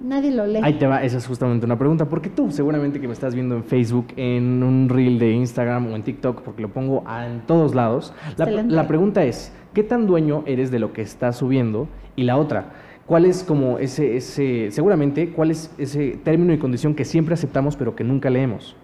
[0.00, 0.60] Nadie lo lee.
[0.62, 2.08] Ahí te va, esa es justamente una pregunta.
[2.08, 5.96] Porque tú, seguramente que me estás viendo en Facebook, en un reel de Instagram o
[5.96, 8.12] en TikTok, porque lo pongo en todos lados.
[8.36, 11.86] La, la, pregunta es, ¿qué tan dueño eres de lo que estás subiendo?
[12.16, 12.72] Y la otra,
[13.06, 17.76] ¿cuál es como ese, ese, seguramente, cuál es ese término y condición que siempre aceptamos
[17.76, 18.74] pero que nunca leemos?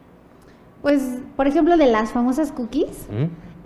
[0.83, 3.09] Pues, por ejemplo, de las famosas cookies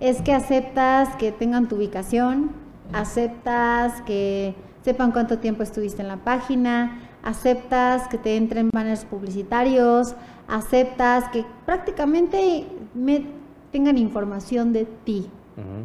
[0.02, 2.50] es que aceptas que tengan tu ubicación,
[2.92, 10.16] aceptas que sepan cuánto tiempo estuviste en la página, aceptas que te entren banners publicitarios,
[10.48, 13.26] aceptas que prácticamente me
[13.70, 15.28] tengan información de ti,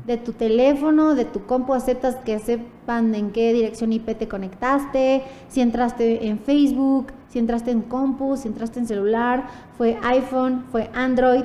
[0.08, 5.22] de tu teléfono, de tu compu, aceptas que sepan en qué dirección IP te conectaste,
[5.48, 9.46] si entraste en Facebook, si entraste en compu, si entraste en celular,
[9.78, 11.44] fue iPhone, fue Android,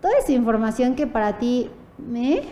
[0.00, 1.68] toda esa información que para ti
[2.14, 2.42] ¿Eh?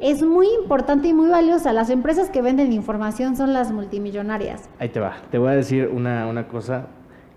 [0.00, 1.72] Es muy importante y muy valiosa.
[1.72, 4.68] Las empresas que venden información son las multimillonarias.
[4.78, 5.16] Ahí te va.
[5.30, 6.88] Te voy a decir una, una cosa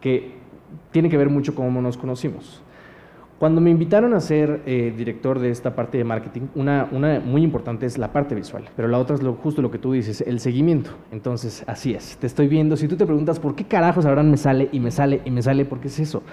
[0.01, 0.36] que
[0.91, 2.63] tiene que ver mucho con cómo nos conocimos.
[3.39, 7.43] Cuando me invitaron a ser eh, director de esta parte de marketing, una, una, muy
[7.43, 10.21] importante es la parte visual, pero la otra es lo, justo lo que tú dices,
[10.21, 10.89] el seguimiento.
[11.12, 12.75] Entonces, así es, te estoy viendo.
[12.75, 15.43] Si tú te preguntas por qué carajos ahora me sale y me sale y me
[15.43, 16.23] sale, ¿por qué es eso?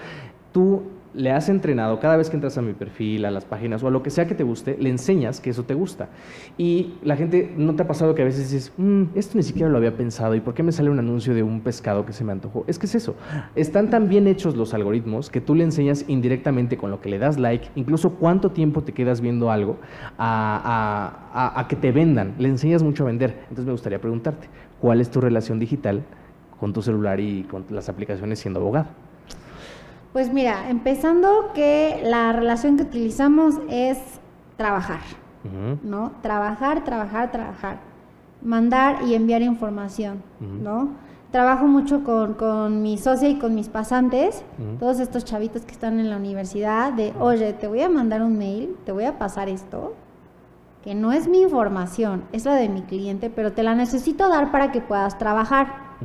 [0.51, 0.81] Tú
[1.15, 3.91] le has entrenado cada vez que entras a mi perfil, a las páginas o a
[3.91, 6.09] lo que sea que te guste, le enseñas que eso te gusta.
[6.57, 9.69] Y la gente, ¿no te ha pasado que a veces dices, mm, esto ni siquiera
[9.69, 12.23] lo había pensado y por qué me sale un anuncio de un pescado que se
[12.23, 12.65] me antojó?
[12.67, 13.15] Es que es eso.
[13.55, 17.17] Están tan bien hechos los algoritmos que tú le enseñas indirectamente con lo que le
[17.17, 19.77] das like, incluso cuánto tiempo te quedas viendo algo,
[20.17, 22.35] a, a que te vendan.
[22.37, 23.39] Le enseñas mucho a vender.
[23.43, 24.47] Entonces me gustaría preguntarte,
[24.79, 26.03] ¿cuál es tu relación digital
[26.59, 29.04] con tu celular y con las aplicaciones siendo abogado?
[30.15, 33.97] Pues mira, empezando que la relación que utilizamos es
[34.55, 35.01] trabajar,
[35.83, 36.13] ¿no?
[36.21, 37.79] Trabajar, trabajar, trabajar.
[38.41, 40.91] Mandar y enviar información, ¿no?
[41.31, 44.45] Trabajo mucho con, con, mi socia y con mis pasantes,
[44.79, 48.37] todos estos chavitos que están en la universidad, de, oye, te voy a mandar un
[48.37, 49.95] mail, te voy a pasar esto,
[50.81, 54.49] que no es mi información, es la de mi cliente, pero te la necesito dar
[54.49, 55.97] para que puedas trabajar.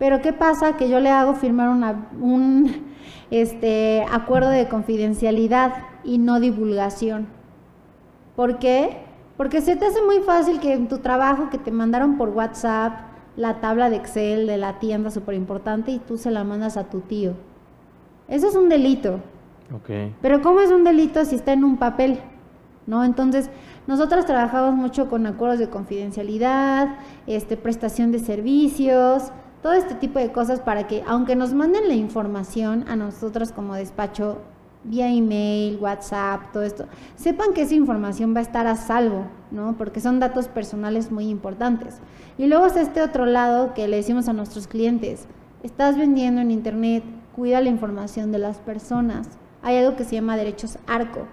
[0.00, 0.78] Pero ¿qué pasa?
[0.78, 2.94] Que yo le hago firmar una, un,
[3.30, 7.28] este acuerdo de confidencialidad y no divulgación.
[8.34, 8.96] ¿Por qué?
[9.36, 12.98] Porque se te hace muy fácil que en tu trabajo que te mandaron por WhatsApp
[13.36, 16.84] la tabla de Excel de la tienda súper importante y tú se la mandas a
[16.84, 17.34] tu tío.
[18.26, 19.20] Eso es un delito.
[19.70, 20.14] Ok.
[20.22, 22.20] Pero ¿cómo es un delito si está en un papel?
[22.86, 23.04] ¿No?
[23.04, 23.50] Entonces,
[23.86, 29.30] nosotros trabajamos mucho con acuerdos de confidencialidad, este, prestación de servicios,
[29.62, 33.74] todo este tipo de cosas para que, aunque nos manden la información a nosotros como
[33.74, 34.38] despacho,
[34.84, 39.76] vía email, WhatsApp, todo esto, sepan que esa información va a estar a salvo, ¿no?
[39.76, 41.98] Porque son datos personales muy importantes.
[42.38, 45.26] Y luego está este otro lado que le decimos a nuestros clientes,
[45.62, 47.04] estás vendiendo en Internet,
[47.36, 49.28] cuida la información de las personas.
[49.62, 51.26] Hay algo que se llama derechos ARCO,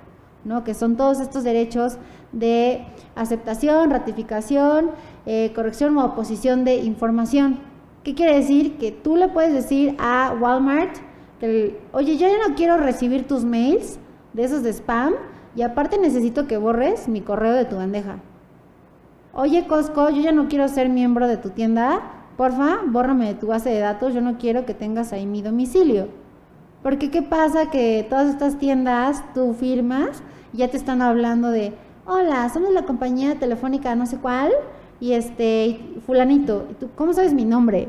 [0.44, 0.66] ¿no?
[0.66, 1.98] Que son todos estos derechos
[2.34, 2.86] de
[3.16, 4.92] aceptación, ratificación,
[5.26, 7.60] eh, corrección o oposición de información.
[8.08, 8.78] ¿Qué quiere decir?
[8.78, 10.96] Que tú le puedes decir a Walmart,
[11.42, 14.00] que, oye, yo ya no quiero recibir tus mails
[14.32, 15.14] de esos de spam
[15.58, 18.20] y aparte necesito que borres mi correo de tu bandeja.
[19.34, 22.00] Oye, Costco, yo ya no quiero ser miembro de tu tienda,
[22.38, 26.08] porfa, bórrame de tu base de datos, yo no quiero que tengas ahí mi domicilio.
[26.84, 31.74] Porque qué pasa que todas estas tiendas, tú firmas, ya te están hablando de,
[32.06, 34.54] hola, somos la compañía telefónica no sé cuál,
[35.00, 37.88] y este, fulanito, ¿tú, ¿cómo sabes mi nombre?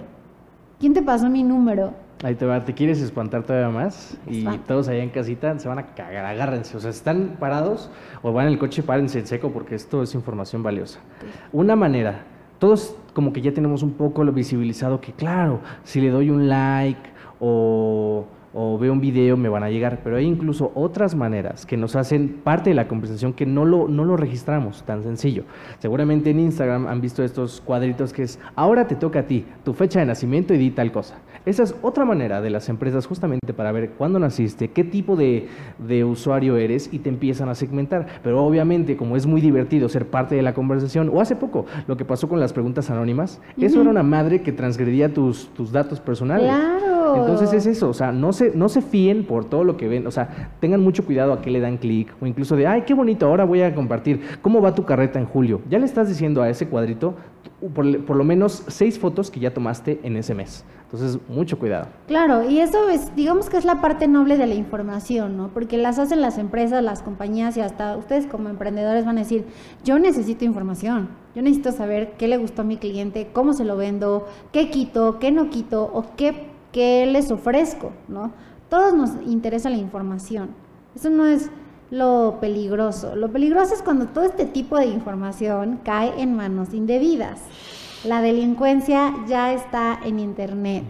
[0.78, 1.92] ¿Quién te pasó mi número?
[2.22, 5.78] Ahí te va, te quieres espantar todavía más y todos allá en casita se van
[5.78, 6.76] a cagar, agárrense.
[6.76, 7.90] O sea, están parados
[8.22, 10.98] o van en el coche, párense en seco porque esto es información valiosa.
[11.52, 12.24] Una manera,
[12.58, 16.48] todos como que ya tenemos un poco lo visibilizado que claro, si le doy un
[16.48, 17.00] like
[17.38, 21.76] o, o veo un video me van a llegar, pero hay incluso otras maneras que
[21.76, 25.44] nos hacen parte de la conversación que no lo, no lo registramos tan sencillo.
[25.78, 29.74] Seguramente en Instagram han visto estos cuadritos que es, ahora te toca a ti, tu
[29.74, 31.18] fecha de nacimiento y di tal cosa.
[31.46, 35.48] Esa es otra manera de las empresas justamente para ver cuándo naciste, qué tipo de,
[35.78, 38.06] de usuario eres y te empiezan a segmentar.
[38.22, 41.96] Pero obviamente como es muy divertido ser parte de la conversación, o hace poco lo
[41.96, 46.00] que pasó con las preguntas anónimas, eso era una madre que transgredía tus, tus datos
[46.00, 46.48] personales.
[46.48, 46.97] Claro.
[47.16, 50.06] Entonces es eso, o sea, no se, no se fíen por todo lo que ven,
[50.06, 52.94] o sea, tengan mucho cuidado a qué le dan clic, o incluso de, ay, qué
[52.94, 55.60] bonito, ahora voy a compartir, ¿cómo va tu carreta en julio?
[55.68, 57.14] Ya le estás diciendo a ese cuadrito
[57.74, 60.64] por, por lo menos seis fotos que ya tomaste en ese mes.
[60.90, 61.88] Entonces, mucho cuidado.
[62.06, 65.48] Claro, y eso es, digamos que es la parte noble de la información, ¿no?
[65.48, 69.44] Porque las hacen las empresas, las compañías y hasta ustedes como emprendedores van a decir,
[69.84, 73.76] yo necesito información, yo necesito saber qué le gustó a mi cliente, cómo se lo
[73.76, 76.46] vendo, qué quito, qué no quito o qué,
[76.78, 78.30] qué les ofrezco, ¿no?
[78.68, 80.50] Todos nos interesa la información.
[80.94, 81.50] Eso no es
[81.90, 83.16] lo peligroso.
[83.16, 87.40] Lo peligroso es cuando todo este tipo de información cae en manos indebidas.
[88.04, 90.84] La delincuencia ya está en Internet.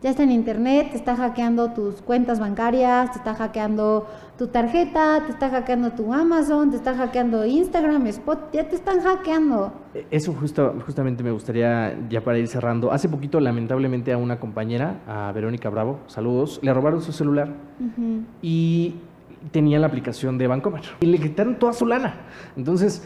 [0.00, 4.06] Ya está en Internet, te está hackeando tus cuentas bancarias, te está hackeando
[4.38, 9.00] tu tarjeta, te está hackeando tu Amazon, te está hackeando Instagram, Spot, ya te están
[9.00, 9.72] hackeando.
[9.94, 14.38] E- Eso justo, justamente me gustaría, ya para ir cerrando, hace poquito lamentablemente a una
[14.38, 17.48] compañera, a Verónica Bravo, saludos, le robaron su celular
[18.40, 18.94] y
[19.50, 22.14] tenía la aplicación de Bancomer y le quitaron toda su lana.
[22.56, 23.02] Entonces,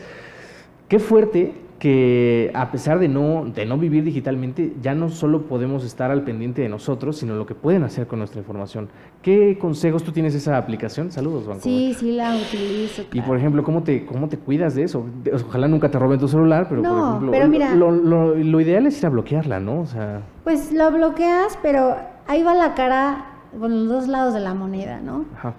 [0.88, 5.82] qué fuerte que a pesar de no, de no vivir digitalmente, ya no solo podemos
[5.84, 8.88] estar al pendiente de nosotros, sino lo que pueden hacer con nuestra información.
[9.20, 11.10] ¿Qué consejos tú tienes esa aplicación?
[11.10, 11.60] Saludos, Bancomer.
[11.64, 13.02] Sí, sí la utilizo.
[13.12, 15.04] Y por ejemplo, ¿cómo te, ¿cómo te cuidas de eso?
[15.24, 18.36] De- Ojalá nunca te roben tu celular, pero por No, ejemplo, pero mira- lo, lo-
[18.36, 19.80] lo ideal es ir a bloquearla, ¿no?
[19.80, 21.96] O sea, Pues lo bloqueas, pero
[22.28, 23.26] ahí va la cara,
[23.58, 25.24] bueno, los dos lados de la moneda, ¿no?
[25.34, 25.54] ajá.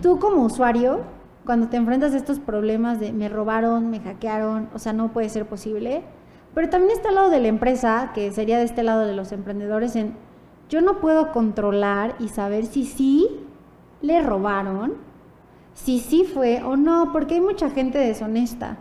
[0.00, 1.00] Tú como usuario,
[1.44, 5.28] cuando te enfrentas a estos problemas de me robaron, me hackearon, o sea, no puede
[5.28, 6.02] ser posible.
[6.54, 9.32] Pero también está el lado de la empresa, que sería de este lado de los
[9.32, 10.14] emprendedores, en
[10.68, 13.28] yo no puedo controlar y saber si sí
[14.00, 14.94] le robaron,
[15.74, 18.78] si sí fue o no, porque hay mucha gente deshonesta.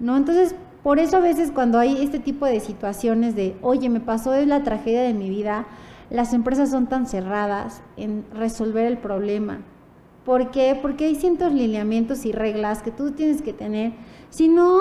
[0.00, 0.16] ¿no?
[0.16, 4.34] Entonces, por eso a veces cuando hay este tipo de situaciones de, oye, me pasó
[4.34, 5.66] es la tragedia de mi vida,
[6.10, 9.60] las empresas son tan cerradas en resolver el problema.
[10.24, 10.78] ¿Por qué?
[10.80, 13.92] Porque hay ciertos lineamientos y reglas que tú tienes que tener.
[14.30, 14.80] Si no,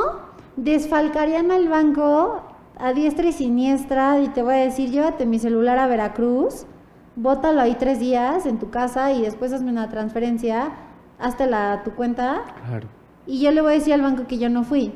[0.56, 2.42] desfalcarían al banco
[2.78, 6.66] a diestra y siniestra y te voy a decir, llévate mi celular a Veracruz,
[7.16, 10.72] bótalo ahí tres días en tu casa y después hazme una transferencia,
[11.20, 12.88] hazte la tu cuenta Claro.
[13.28, 14.94] y yo le voy a decir al banco que yo no fui.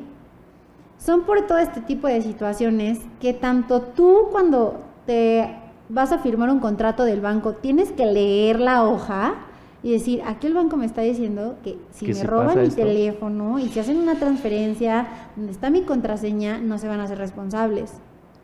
[0.98, 5.54] Son por todo este tipo de situaciones que tanto tú cuando te
[5.88, 9.34] vas a firmar un contrato del banco tienes que leer la hoja
[9.82, 12.82] y decir, aquí el banco me está diciendo que si me si roban mi esto.
[12.82, 17.18] teléfono y si hacen una transferencia donde está mi contraseña, no se van a hacer
[17.18, 17.92] responsables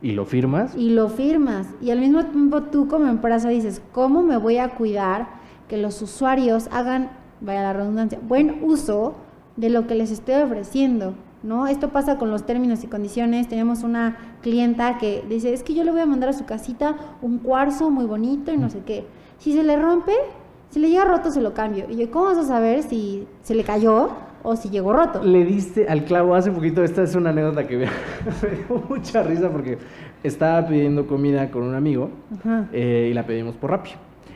[0.01, 0.75] ¿Y lo firmas?
[0.77, 1.67] y lo firmas.
[1.81, 5.29] Y al mismo tiempo tú como empresa dices, ¿cómo me voy a cuidar
[5.69, 9.15] que los usuarios hagan, vaya la redundancia, buen uso
[9.57, 11.15] de lo que les estoy ofreciendo?
[11.43, 11.67] ¿No?
[11.67, 13.49] Esto pasa con los términos y condiciones.
[13.49, 16.97] Tenemos una clienta que dice, es que yo le voy a mandar a su casita
[17.21, 19.05] un cuarzo muy bonito y no sé qué.
[19.39, 20.13] Si se le rompe,
[20.75, 21.87] Si le llega roto, se lo cambio.
[21.89, 24.11] Y yo, ¿cómo vas a saber si se le cayó
[24.43, 25.23] o si llegó roto?
[25.23, 29.51] Le diste al clavo hace poquito, esta es una anécdota que me, dio mucha risa
[29.51, 29.79] porque
[30.25, 32.11] estaba pidiendo comida con un amigo
[32.73, 33.91] eh, y la pedimos por Rappi.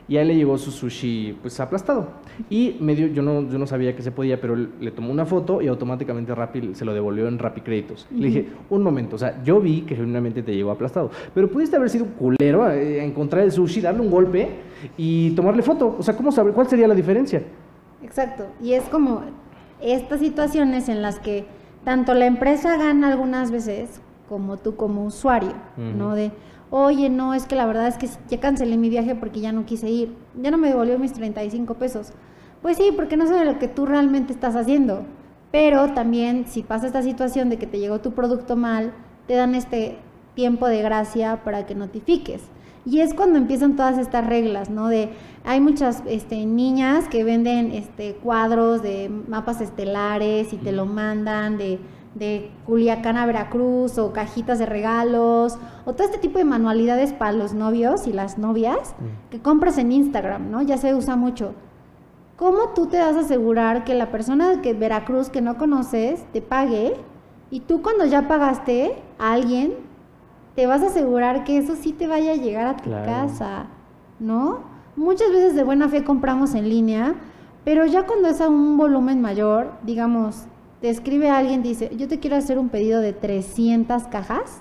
[0.09, 2.09] Y a él le llegó su sushi pues aplastado.
[2.49, 5.13] Y me dio, yo no, yo no sabía que se podía, pero él- le tomó
[5.13, 8.07] una foto y automáticamente Rappi se lo devolvió en Rappi Créditos.
[8.11, 11.77] Le dije, un momento, o sea, yo vi que genuinamente te llegó aplastado, pero pudiste
[11.77, 14.49] haber sido un culero, eh, encontrar el sushi, darle un golpe
[14.97, 15.97] y tomarle foto.
[15.99, 17.43] O sea, ¿cómo saber cuál sería la diferencia?
[18.03, 18.47] Exacto.
[18.63, 19.23] Y es como
[19.83, 21.45] estas situaciones en las que
[21.85, 26.15] tanto la empresa gana algunas veces como tú como usuario, ¿no?
[26.15, 26.31] De,
[26.71, 29.64] oye, no, es que la verdad es que ya cancelé mi viaje porque ya no
[29.64, 30.14] quise ir.
[30.41, 32.12] Ya no me devolvió mis 35 pesos.
[32.62, 35.05] Pues sí, porque no sabe lo que tú realmente estás haciendo.
[35.51, 38.93] Pero también si pasa esta situación de que te llegó tu producto mal,
[39.27, 39.99] te dan este
[40.35, 42.43] tiempo de gracia para que notifiques.
[42.85, 44.89] Y es cuando empiezan todas estas reglas, ¿no?
[44.89, 45.11] De
[45.45, 51.59] hay muchas este, niñas que venden este, cuadros de mapas estelares y te lo mandan
[51.59, 51.79] de,
[52.19, 57.33] de Culiacán a Veracruz o cajitas de regalos o todo este tipo de manualidades para
[57.33, 58.95] los novios y las novias
[59.31, 60.62] que compras en Instagram, ¿no?
[60.62, 61.53] Ya se usa mucho.
[62.37, 66.41] ¿Cómo tú te vas a asegurar que la persona que Veracruz que no conoces te
[66.43, 66.95] pague
[67.51, 69.75] y tú cuando ya pagaste a alguien
[70.55, 73.07] te vas a asegurar que eso sí te vaya a llegar a tu Claro.
[73.07, 73.66] casa,
[74.19, 74.61] ¿no?
[74.97, 77.14] Muchas veces de buena fe compramos en línea,
[77.64, 80.47] pero ya cuando es a un volumen mayor, digamos,
[80.81, 84.61] te escribe alguien, dice, yo te quiero hacer un pedido de 300 cajas,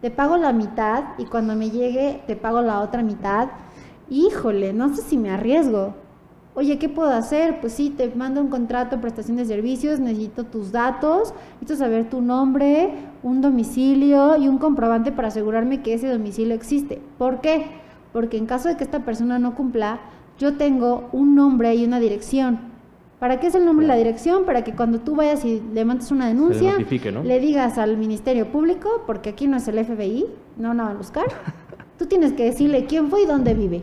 [0.00, 3.48] te pago la mitad y cuando me llegue te pago la otra mitad.
[4.08, 5.94] Híjole, no sé si me arriesgo.
[6.54, 7.60] Oye, ¿qué puedo hacer?
[7.60, 12.20] Pues sí, te mando un contrato prestación de servicios, necesito tus datos, necesito saber tu
[12.20, 17.00] nombre, un domicilio y un comprobante para asegurarme que ese domicilio existe.
[17.18, 17.66] ¿Por qué?
[18.12, 20.00] Porque en caso de que esta persona no cumpla,
[20.38, 22.67] yo tengo un nombre y una dirección.
[23.18, 24.44] ¿Para qué es el nombre y la dirección?
[24.44, 27.24] Para que cuando tú vayas y levantes una denuncia, notifique, ¿no?
[27.24, 31.24] le digas al Ministerio Público, porque aquí no es el FBI, no van a buscar,
[31.98, 33.82] tú tienes que decirle quién fue y dónde vive.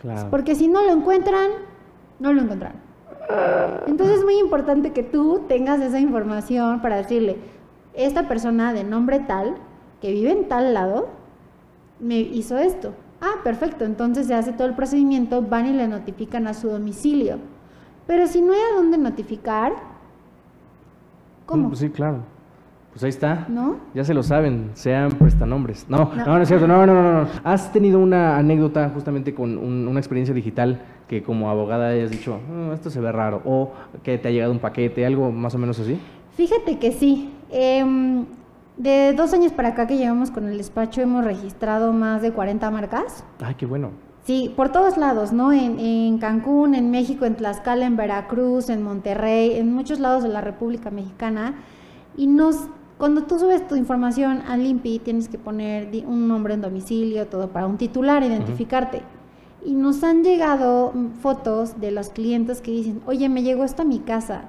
[0.00, 0.30] Claro.
[0.30, 1.50] Porque si no lo encuentran,
[2.18, 2.88] no lo encontraron.
[3.86, 7.36] Entonces es muy importante que tú tengas esa información para decirle,
[7.94, 9.56] esta persona de nombre tal,
[10.00, 11.08] que vive en tal lado,
[12.00, 12.94] me hizo esto.
[13.20, 17.38] Ah, perfecto, entonces se hace todo el procedimiento, van y le notifican a su domicilio.
[18.08, 19.72] Pero si no hay a dónde notificar,
[21.46, 21.68] ¿cómo?
[21.68, 22.18] Mm, Sí, claro.
[22.90, 23.44] Pues ahí está.
[23.48, 23.76] ¿No?
[23.94, 25.86] Ya se lo saben, sean prestanombres.
[25.88, 26.24] No, No.
[26.24, 26.66] no, no, es cierto.
[26.66, 27.28] No, no, no, no.
[27.44, 32.40] ¿Has tenido una anécdota justamente con un- una experiencia digital que como abogada hayas dicho,
[32.50, 33.42] "Mm, esto se ve raro?
[33.44, 36.00] O que te ha llegado un paquete, algo más o menos así.
[36.34, 37.30] Fíjate que sí.
[37.50, 38.24] Em,
[38.78, 42.70] de dos años para acá que llevamos con el despacho hemos registrado más de 40
[42.70, 43.22] marcas.
[43.40, 43.90] Ay, qué bueno.
[44.28, 45.54] Sí, por todos lados, ¿no?
[45.54, 50.28] En, en Cancún, en México, en Tlaxcala, en Veracruz, en Monterrey, en muchos lados de
[50.28, 51.54] la República Mexicana.
[52.14, 52.68] Y nos,
[52.98, 57.48] cuando tú subes tu información al INPI, tienes que poner un nombre en domicilio, todo
[57.48, 59.00] para un titular, identificarte.
[59.64, 63.86] Y nos han llegado fotos de los clientes que dicen, oye, me llegó esto a
[63.86, 64.42] mi casa.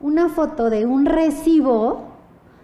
[0.00, 2.11] Una foto de un recibo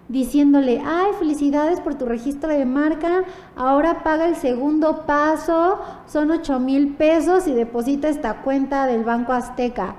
[0.09, 3.25] diciéndole, ay, felicidades por tu registro de marca,
[3.57, 9.33] ahora paga el segundo paso, son 8 mil pesos y deposita esta cuenta del Banco
[9.33, 9.97] Azteca.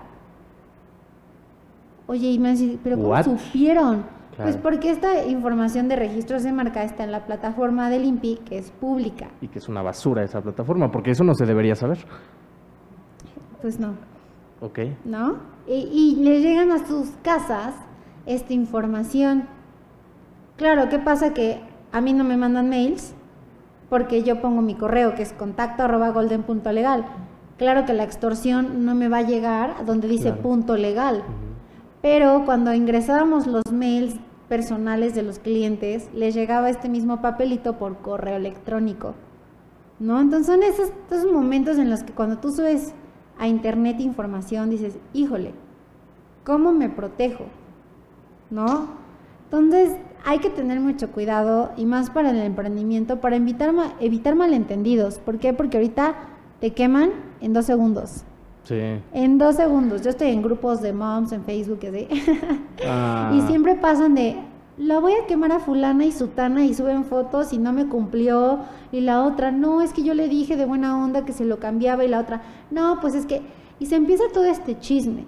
[2.07, 3.25] Oye, y me dice, pero ¿cómo What?
[3.25, 4.03] supieron?
[4.35, 8.57] Pues porque esta información de registros de marca está en la plataforma del INPI, que
[8.57, 9.27] es pública.
[9.41, 11.97] Y que es una basura esa plataforma, porque eso no se debería saber.
[13.61, 13.95] Pues no.
[14.61, 14.79] Ok.
[15.03, 15.39] ¿no?
[15.67, 17.75] Y, y le llegan a sus casas
[18.25, 19.43] esta información.
[20.59, 21.33] Claro, ¿qué pasa?
[21.33, 21.61] Que
[21.93, 23.13] a mí no me mandan mails
[23.89, 27.05] porque yo pongo mi correo que es contacto arroba golden punto legal.
[27.57, 30.41] Claro que la extorsión no me va a llegar a donde dice Claro.
[30.41, 31.23] punto legal.
[32.01, 34.17] Pero cuando ingresábamos los mails
[34.49, 39.15] personales de los clientes, les llegaba este mismo papelito por correo electrónico.
[39.97, 40.19] ¿No?
[40.19, 42.93] Entonces son esos, esos momentos en los que cuando tú subes
[43.37, 45.53] a internet información dices, híjole,
[46.43, 47.45] ¿cómo me protejo?
[48.49, 48.89] ¿No?
[49.45, 49.95] Entonces
[50.25, 55.19] hay que tener mucho cuidado y más para el emprendimiento, para evitar, evitar malentendidos.
[55.19, 55.53] ¿Por qué?
[55.53, 56.15] Porque ahorita
[56.59, 57.11] te queman
[57.41, 58.23] en dos segundos.
[58.63, 58.79] Sí.
[59.13, 60.01] En dos segundos.
[60.03, 62.07] Yo estoy en grupos de moms en Facebook y así.
[62.85, 64.37] Ah, Y siempre pasan de,
[64.77, 68.59] la voy a quemar a fulana y sutana y suben fotos y no me cumplió.
[68.91, 71.59] Y la otra, no, es que yo le dije de buena onda que se lo
[71.59, 72.41] cambiaba y la otra,
[72.71, 73.41] no, pues es que...
[73.81, 75.25] Y se empieza todo este chisme,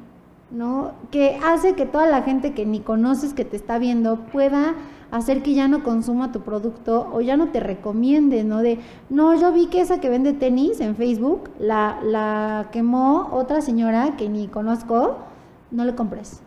[0.52, 0.92] ¿no?
[1.10, 4.76] Que hace que toda la gente que ni conoces que te está viendo pueda
[5.12, 8.62] hacer que ya no consuma tu producto o ya no te recomiende, ¿no?
[8.62, 8.80] De,
[9.10, 14.16] no, yo vi que esa que vende tenis en Facebook la, la quemó otra señora
[14.18, 15.18] que ni conozco,
[15.70, 16.42] no le compres.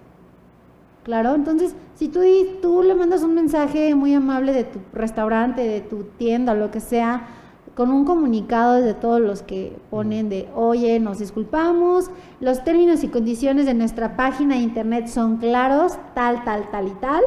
[1.05, 2.21] Claro, entonces si tú,
[2.63, 6.81] tú le mandas un mensaje muy amable de tu restaurante, de tu tienda, lo que
[6.81, 7.27] sea,
[7.75, 12.11] con un comunicado de todos los que ponen de, oye, nos disculpamos,
[12.41, 16.95] los términos y condiciones de nuestra página de internet son claros, tal, tal, tal y
[16.95, 17.23] tal.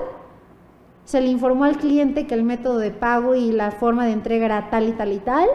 [1.03, 4.45] Se le informó al cliente que el método de pago y la forma de entrega
[4.45, 5.47] era tal y tal y tal,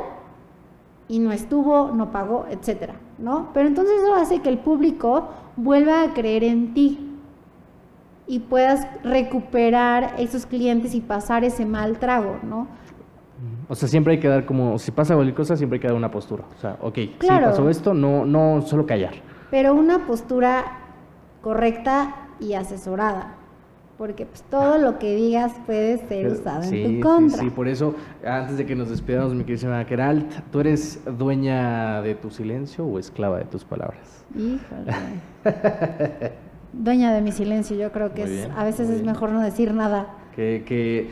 [1.08, 3.48] y no estuvo, no pagó, etcétera, ¿no?
[3.54, 7.18] Pero entonces eso hace que el público vuelva a creer en ti
[8.26, 12.66] y puedas recuperar esos clientes y pasar ese mal trago, ¿no?
[13.68, 15.96] O sea, siempre hay que dar como, si pasa cualquier cosa, siempre hay que dar
[15.96, 16.44] una postura.
[16.56, 19.14] O sea, ok, si pasó esto, no, no solo callar.
[19.50, 20.64] Pero una postura
[21.40, 23.36] correcta y asesorada.
[23.98, 27.38] Porque pues, todo lo que digas puede ser usado en tu contra.
[27.38, 27.94] Sí, sí, por eso,
[28.26, 32.98] antes de que nos despidamos, mi querida Keralt, ¿tú eres dueña de tu silencio o
[32.98, 34.24] esclava de tus palabras?
[34.34, 34.92] Híjole.
[36.72, 40.06] dueña de mi silencio, yo creo que a veces es mejor no decir nada.
[40.34, 41.10] Que, que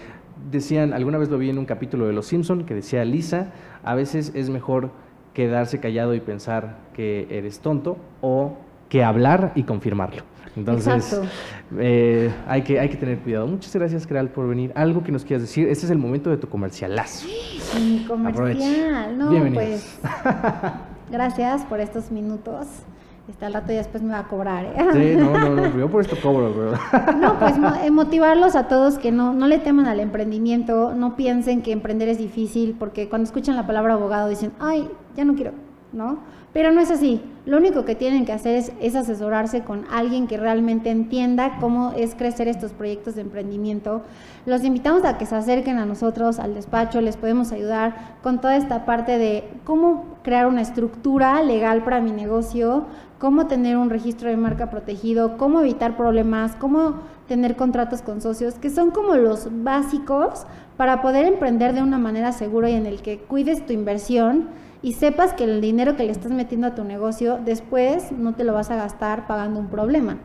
[0.50, 3.94] decían, alguna vez lo vi en un capítulo de Los Simpson que decía Lisa, a
[3.94, 4.90] veces es mejor
[5.34, 8.56] quedarse callado y pensar que eres tonto o
[8.88, 10.22] que hablar y confirmarlo.
[10.56, 11.20] Entonces,
[11.78, 13.46] eh, hay, que, hay que tener cuidado.
[13.46, 14.72] Muchas gracias, Creal, por venir.
[14.74, 15.68] Algo que nos quieras decir.
[15.68, 17.28] Este es el momento de tu comercialazo.
[17.78, 20.00] Mi comercial, no, pues.
[21.10, 22.66] gracias por estos minutos.
[23.30, 24.64] Está al rato y después me va a cobrar.
[24.64, 24.74] ¿eh?
[24.92, 26.72] Sí, no, no, no, yo por esto cobro, bro.
[27.16, 27.54] No, pues
[27.84, 32.08] eh, motivarlos a todos que no, no le teman al emprendimiento, no piensen que emprender
[32.08, 35.52] es difícil, porque cuando escuchan la palabra abogado dicen, ay, ya no quiero,
[35.92, 36.18] ¿no?
[36.52, 37.22] Pero no es así.
[37.46, 42.16] Lo único que tienen que hacer es, asesorarse con alguien que realmente entienda cómo es
[42.16, 44.02] crecer estos proyectos de emprendimiento.
[44.46, 48.56] Los invitamos a que se acerquen a nosotros, al despacho, les podemos ayudar con toda
[48.56, 52.86] esta parte de cómo crear una estructura legal para mi negocio,
[53.20, 56.94] cómo tener un registro de marca protegido, cómo evitar problemas, cómo
[57.28, 60.46] tener contratos con socios, que son como los básicos
[60.78, 64.48] para poder emprender de una manera segura y en el que cuides tu inversión
[64.80, 68.44] y sepas que el dinero que le estás metiendo a tu negocio después no te
[68.44, 70.16] lo vas a gastar pagando un problema,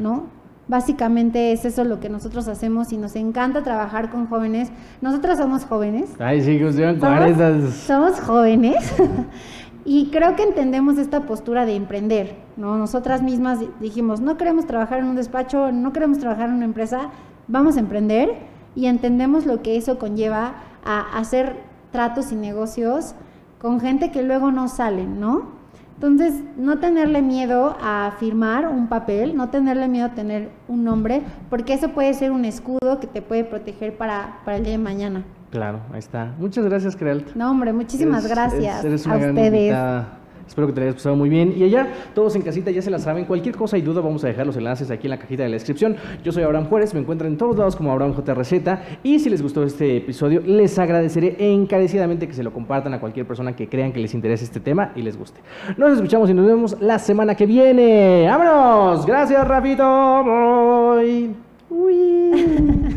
[0.00, 0.26] ¿no?
[0.66, 4.70] Básicamente es eso lo que nosotros hacemos y nos encanta trabajar con jóvenes.
[5.00, 6.10] Nosotros somos jóvenes.
[6.18, 8.94] Ay, sí, que somos, somos jóvenes
[9.84, 12.78] y creo que entendemos esta postura de emprender, ¿no?
[12.78, 17.10] Nosotras mismas dijimos, no queremos trabajar en un despacho, no queremos trabajar en una empresa,
[17.48, 18.30] vamos a emprender
[18.76, 20.54] y entendemos lo que eso conlleva
[20.84, 21.56] a hacer
[21.90, 23.14] tratos y negocios
[23.58, 25.62] con gente que luego no salen, ¿no?
[25.94, 31.22] Entonces, no tenerle miedo a firmar un papel, no tenerle miedo a tener un nombre,
[31.48, 34.78] porque eso puede ser un escudo que te puede proteger para, para el día de
[34.78, 35.24] mañana.
[35.52, 36.32] Claro, ahí está.
[36.38, 37.34] Muchas gracias, Crealt.
[37.34, 39.76] No, hombre, muchísimas gracias a ustedes.
[40.48, 41.54] Espero que te hayas pasado muy bien.
[41.56, 43.26] Y allá, todos en casita ya se la saben.
[43.26, 45.54] Cualquier cosa y duda, vamos a dejar los enlaces aquí en la cajita de la
[45.54, 45.96] descripción.
[46.24, 48.52] Yo soy Abraham Juárez, me encuentran en todos lados como Abraham JRZ.
[49.02, 53.26] Y si les gustó este episodio, les agradeceré encarecidamente que se lo compartan a cualquier
[53.26, 55.40] persona que crean que les interese este tema y les guste.
[55.76, 58.26] Nos escuchamos y nos vemos la semana que viene.
[58.26, 59.06] ¡Vámonos!
[59.06, 60.22] Gracias, Rafito.
[61.70, 62.94] Uy.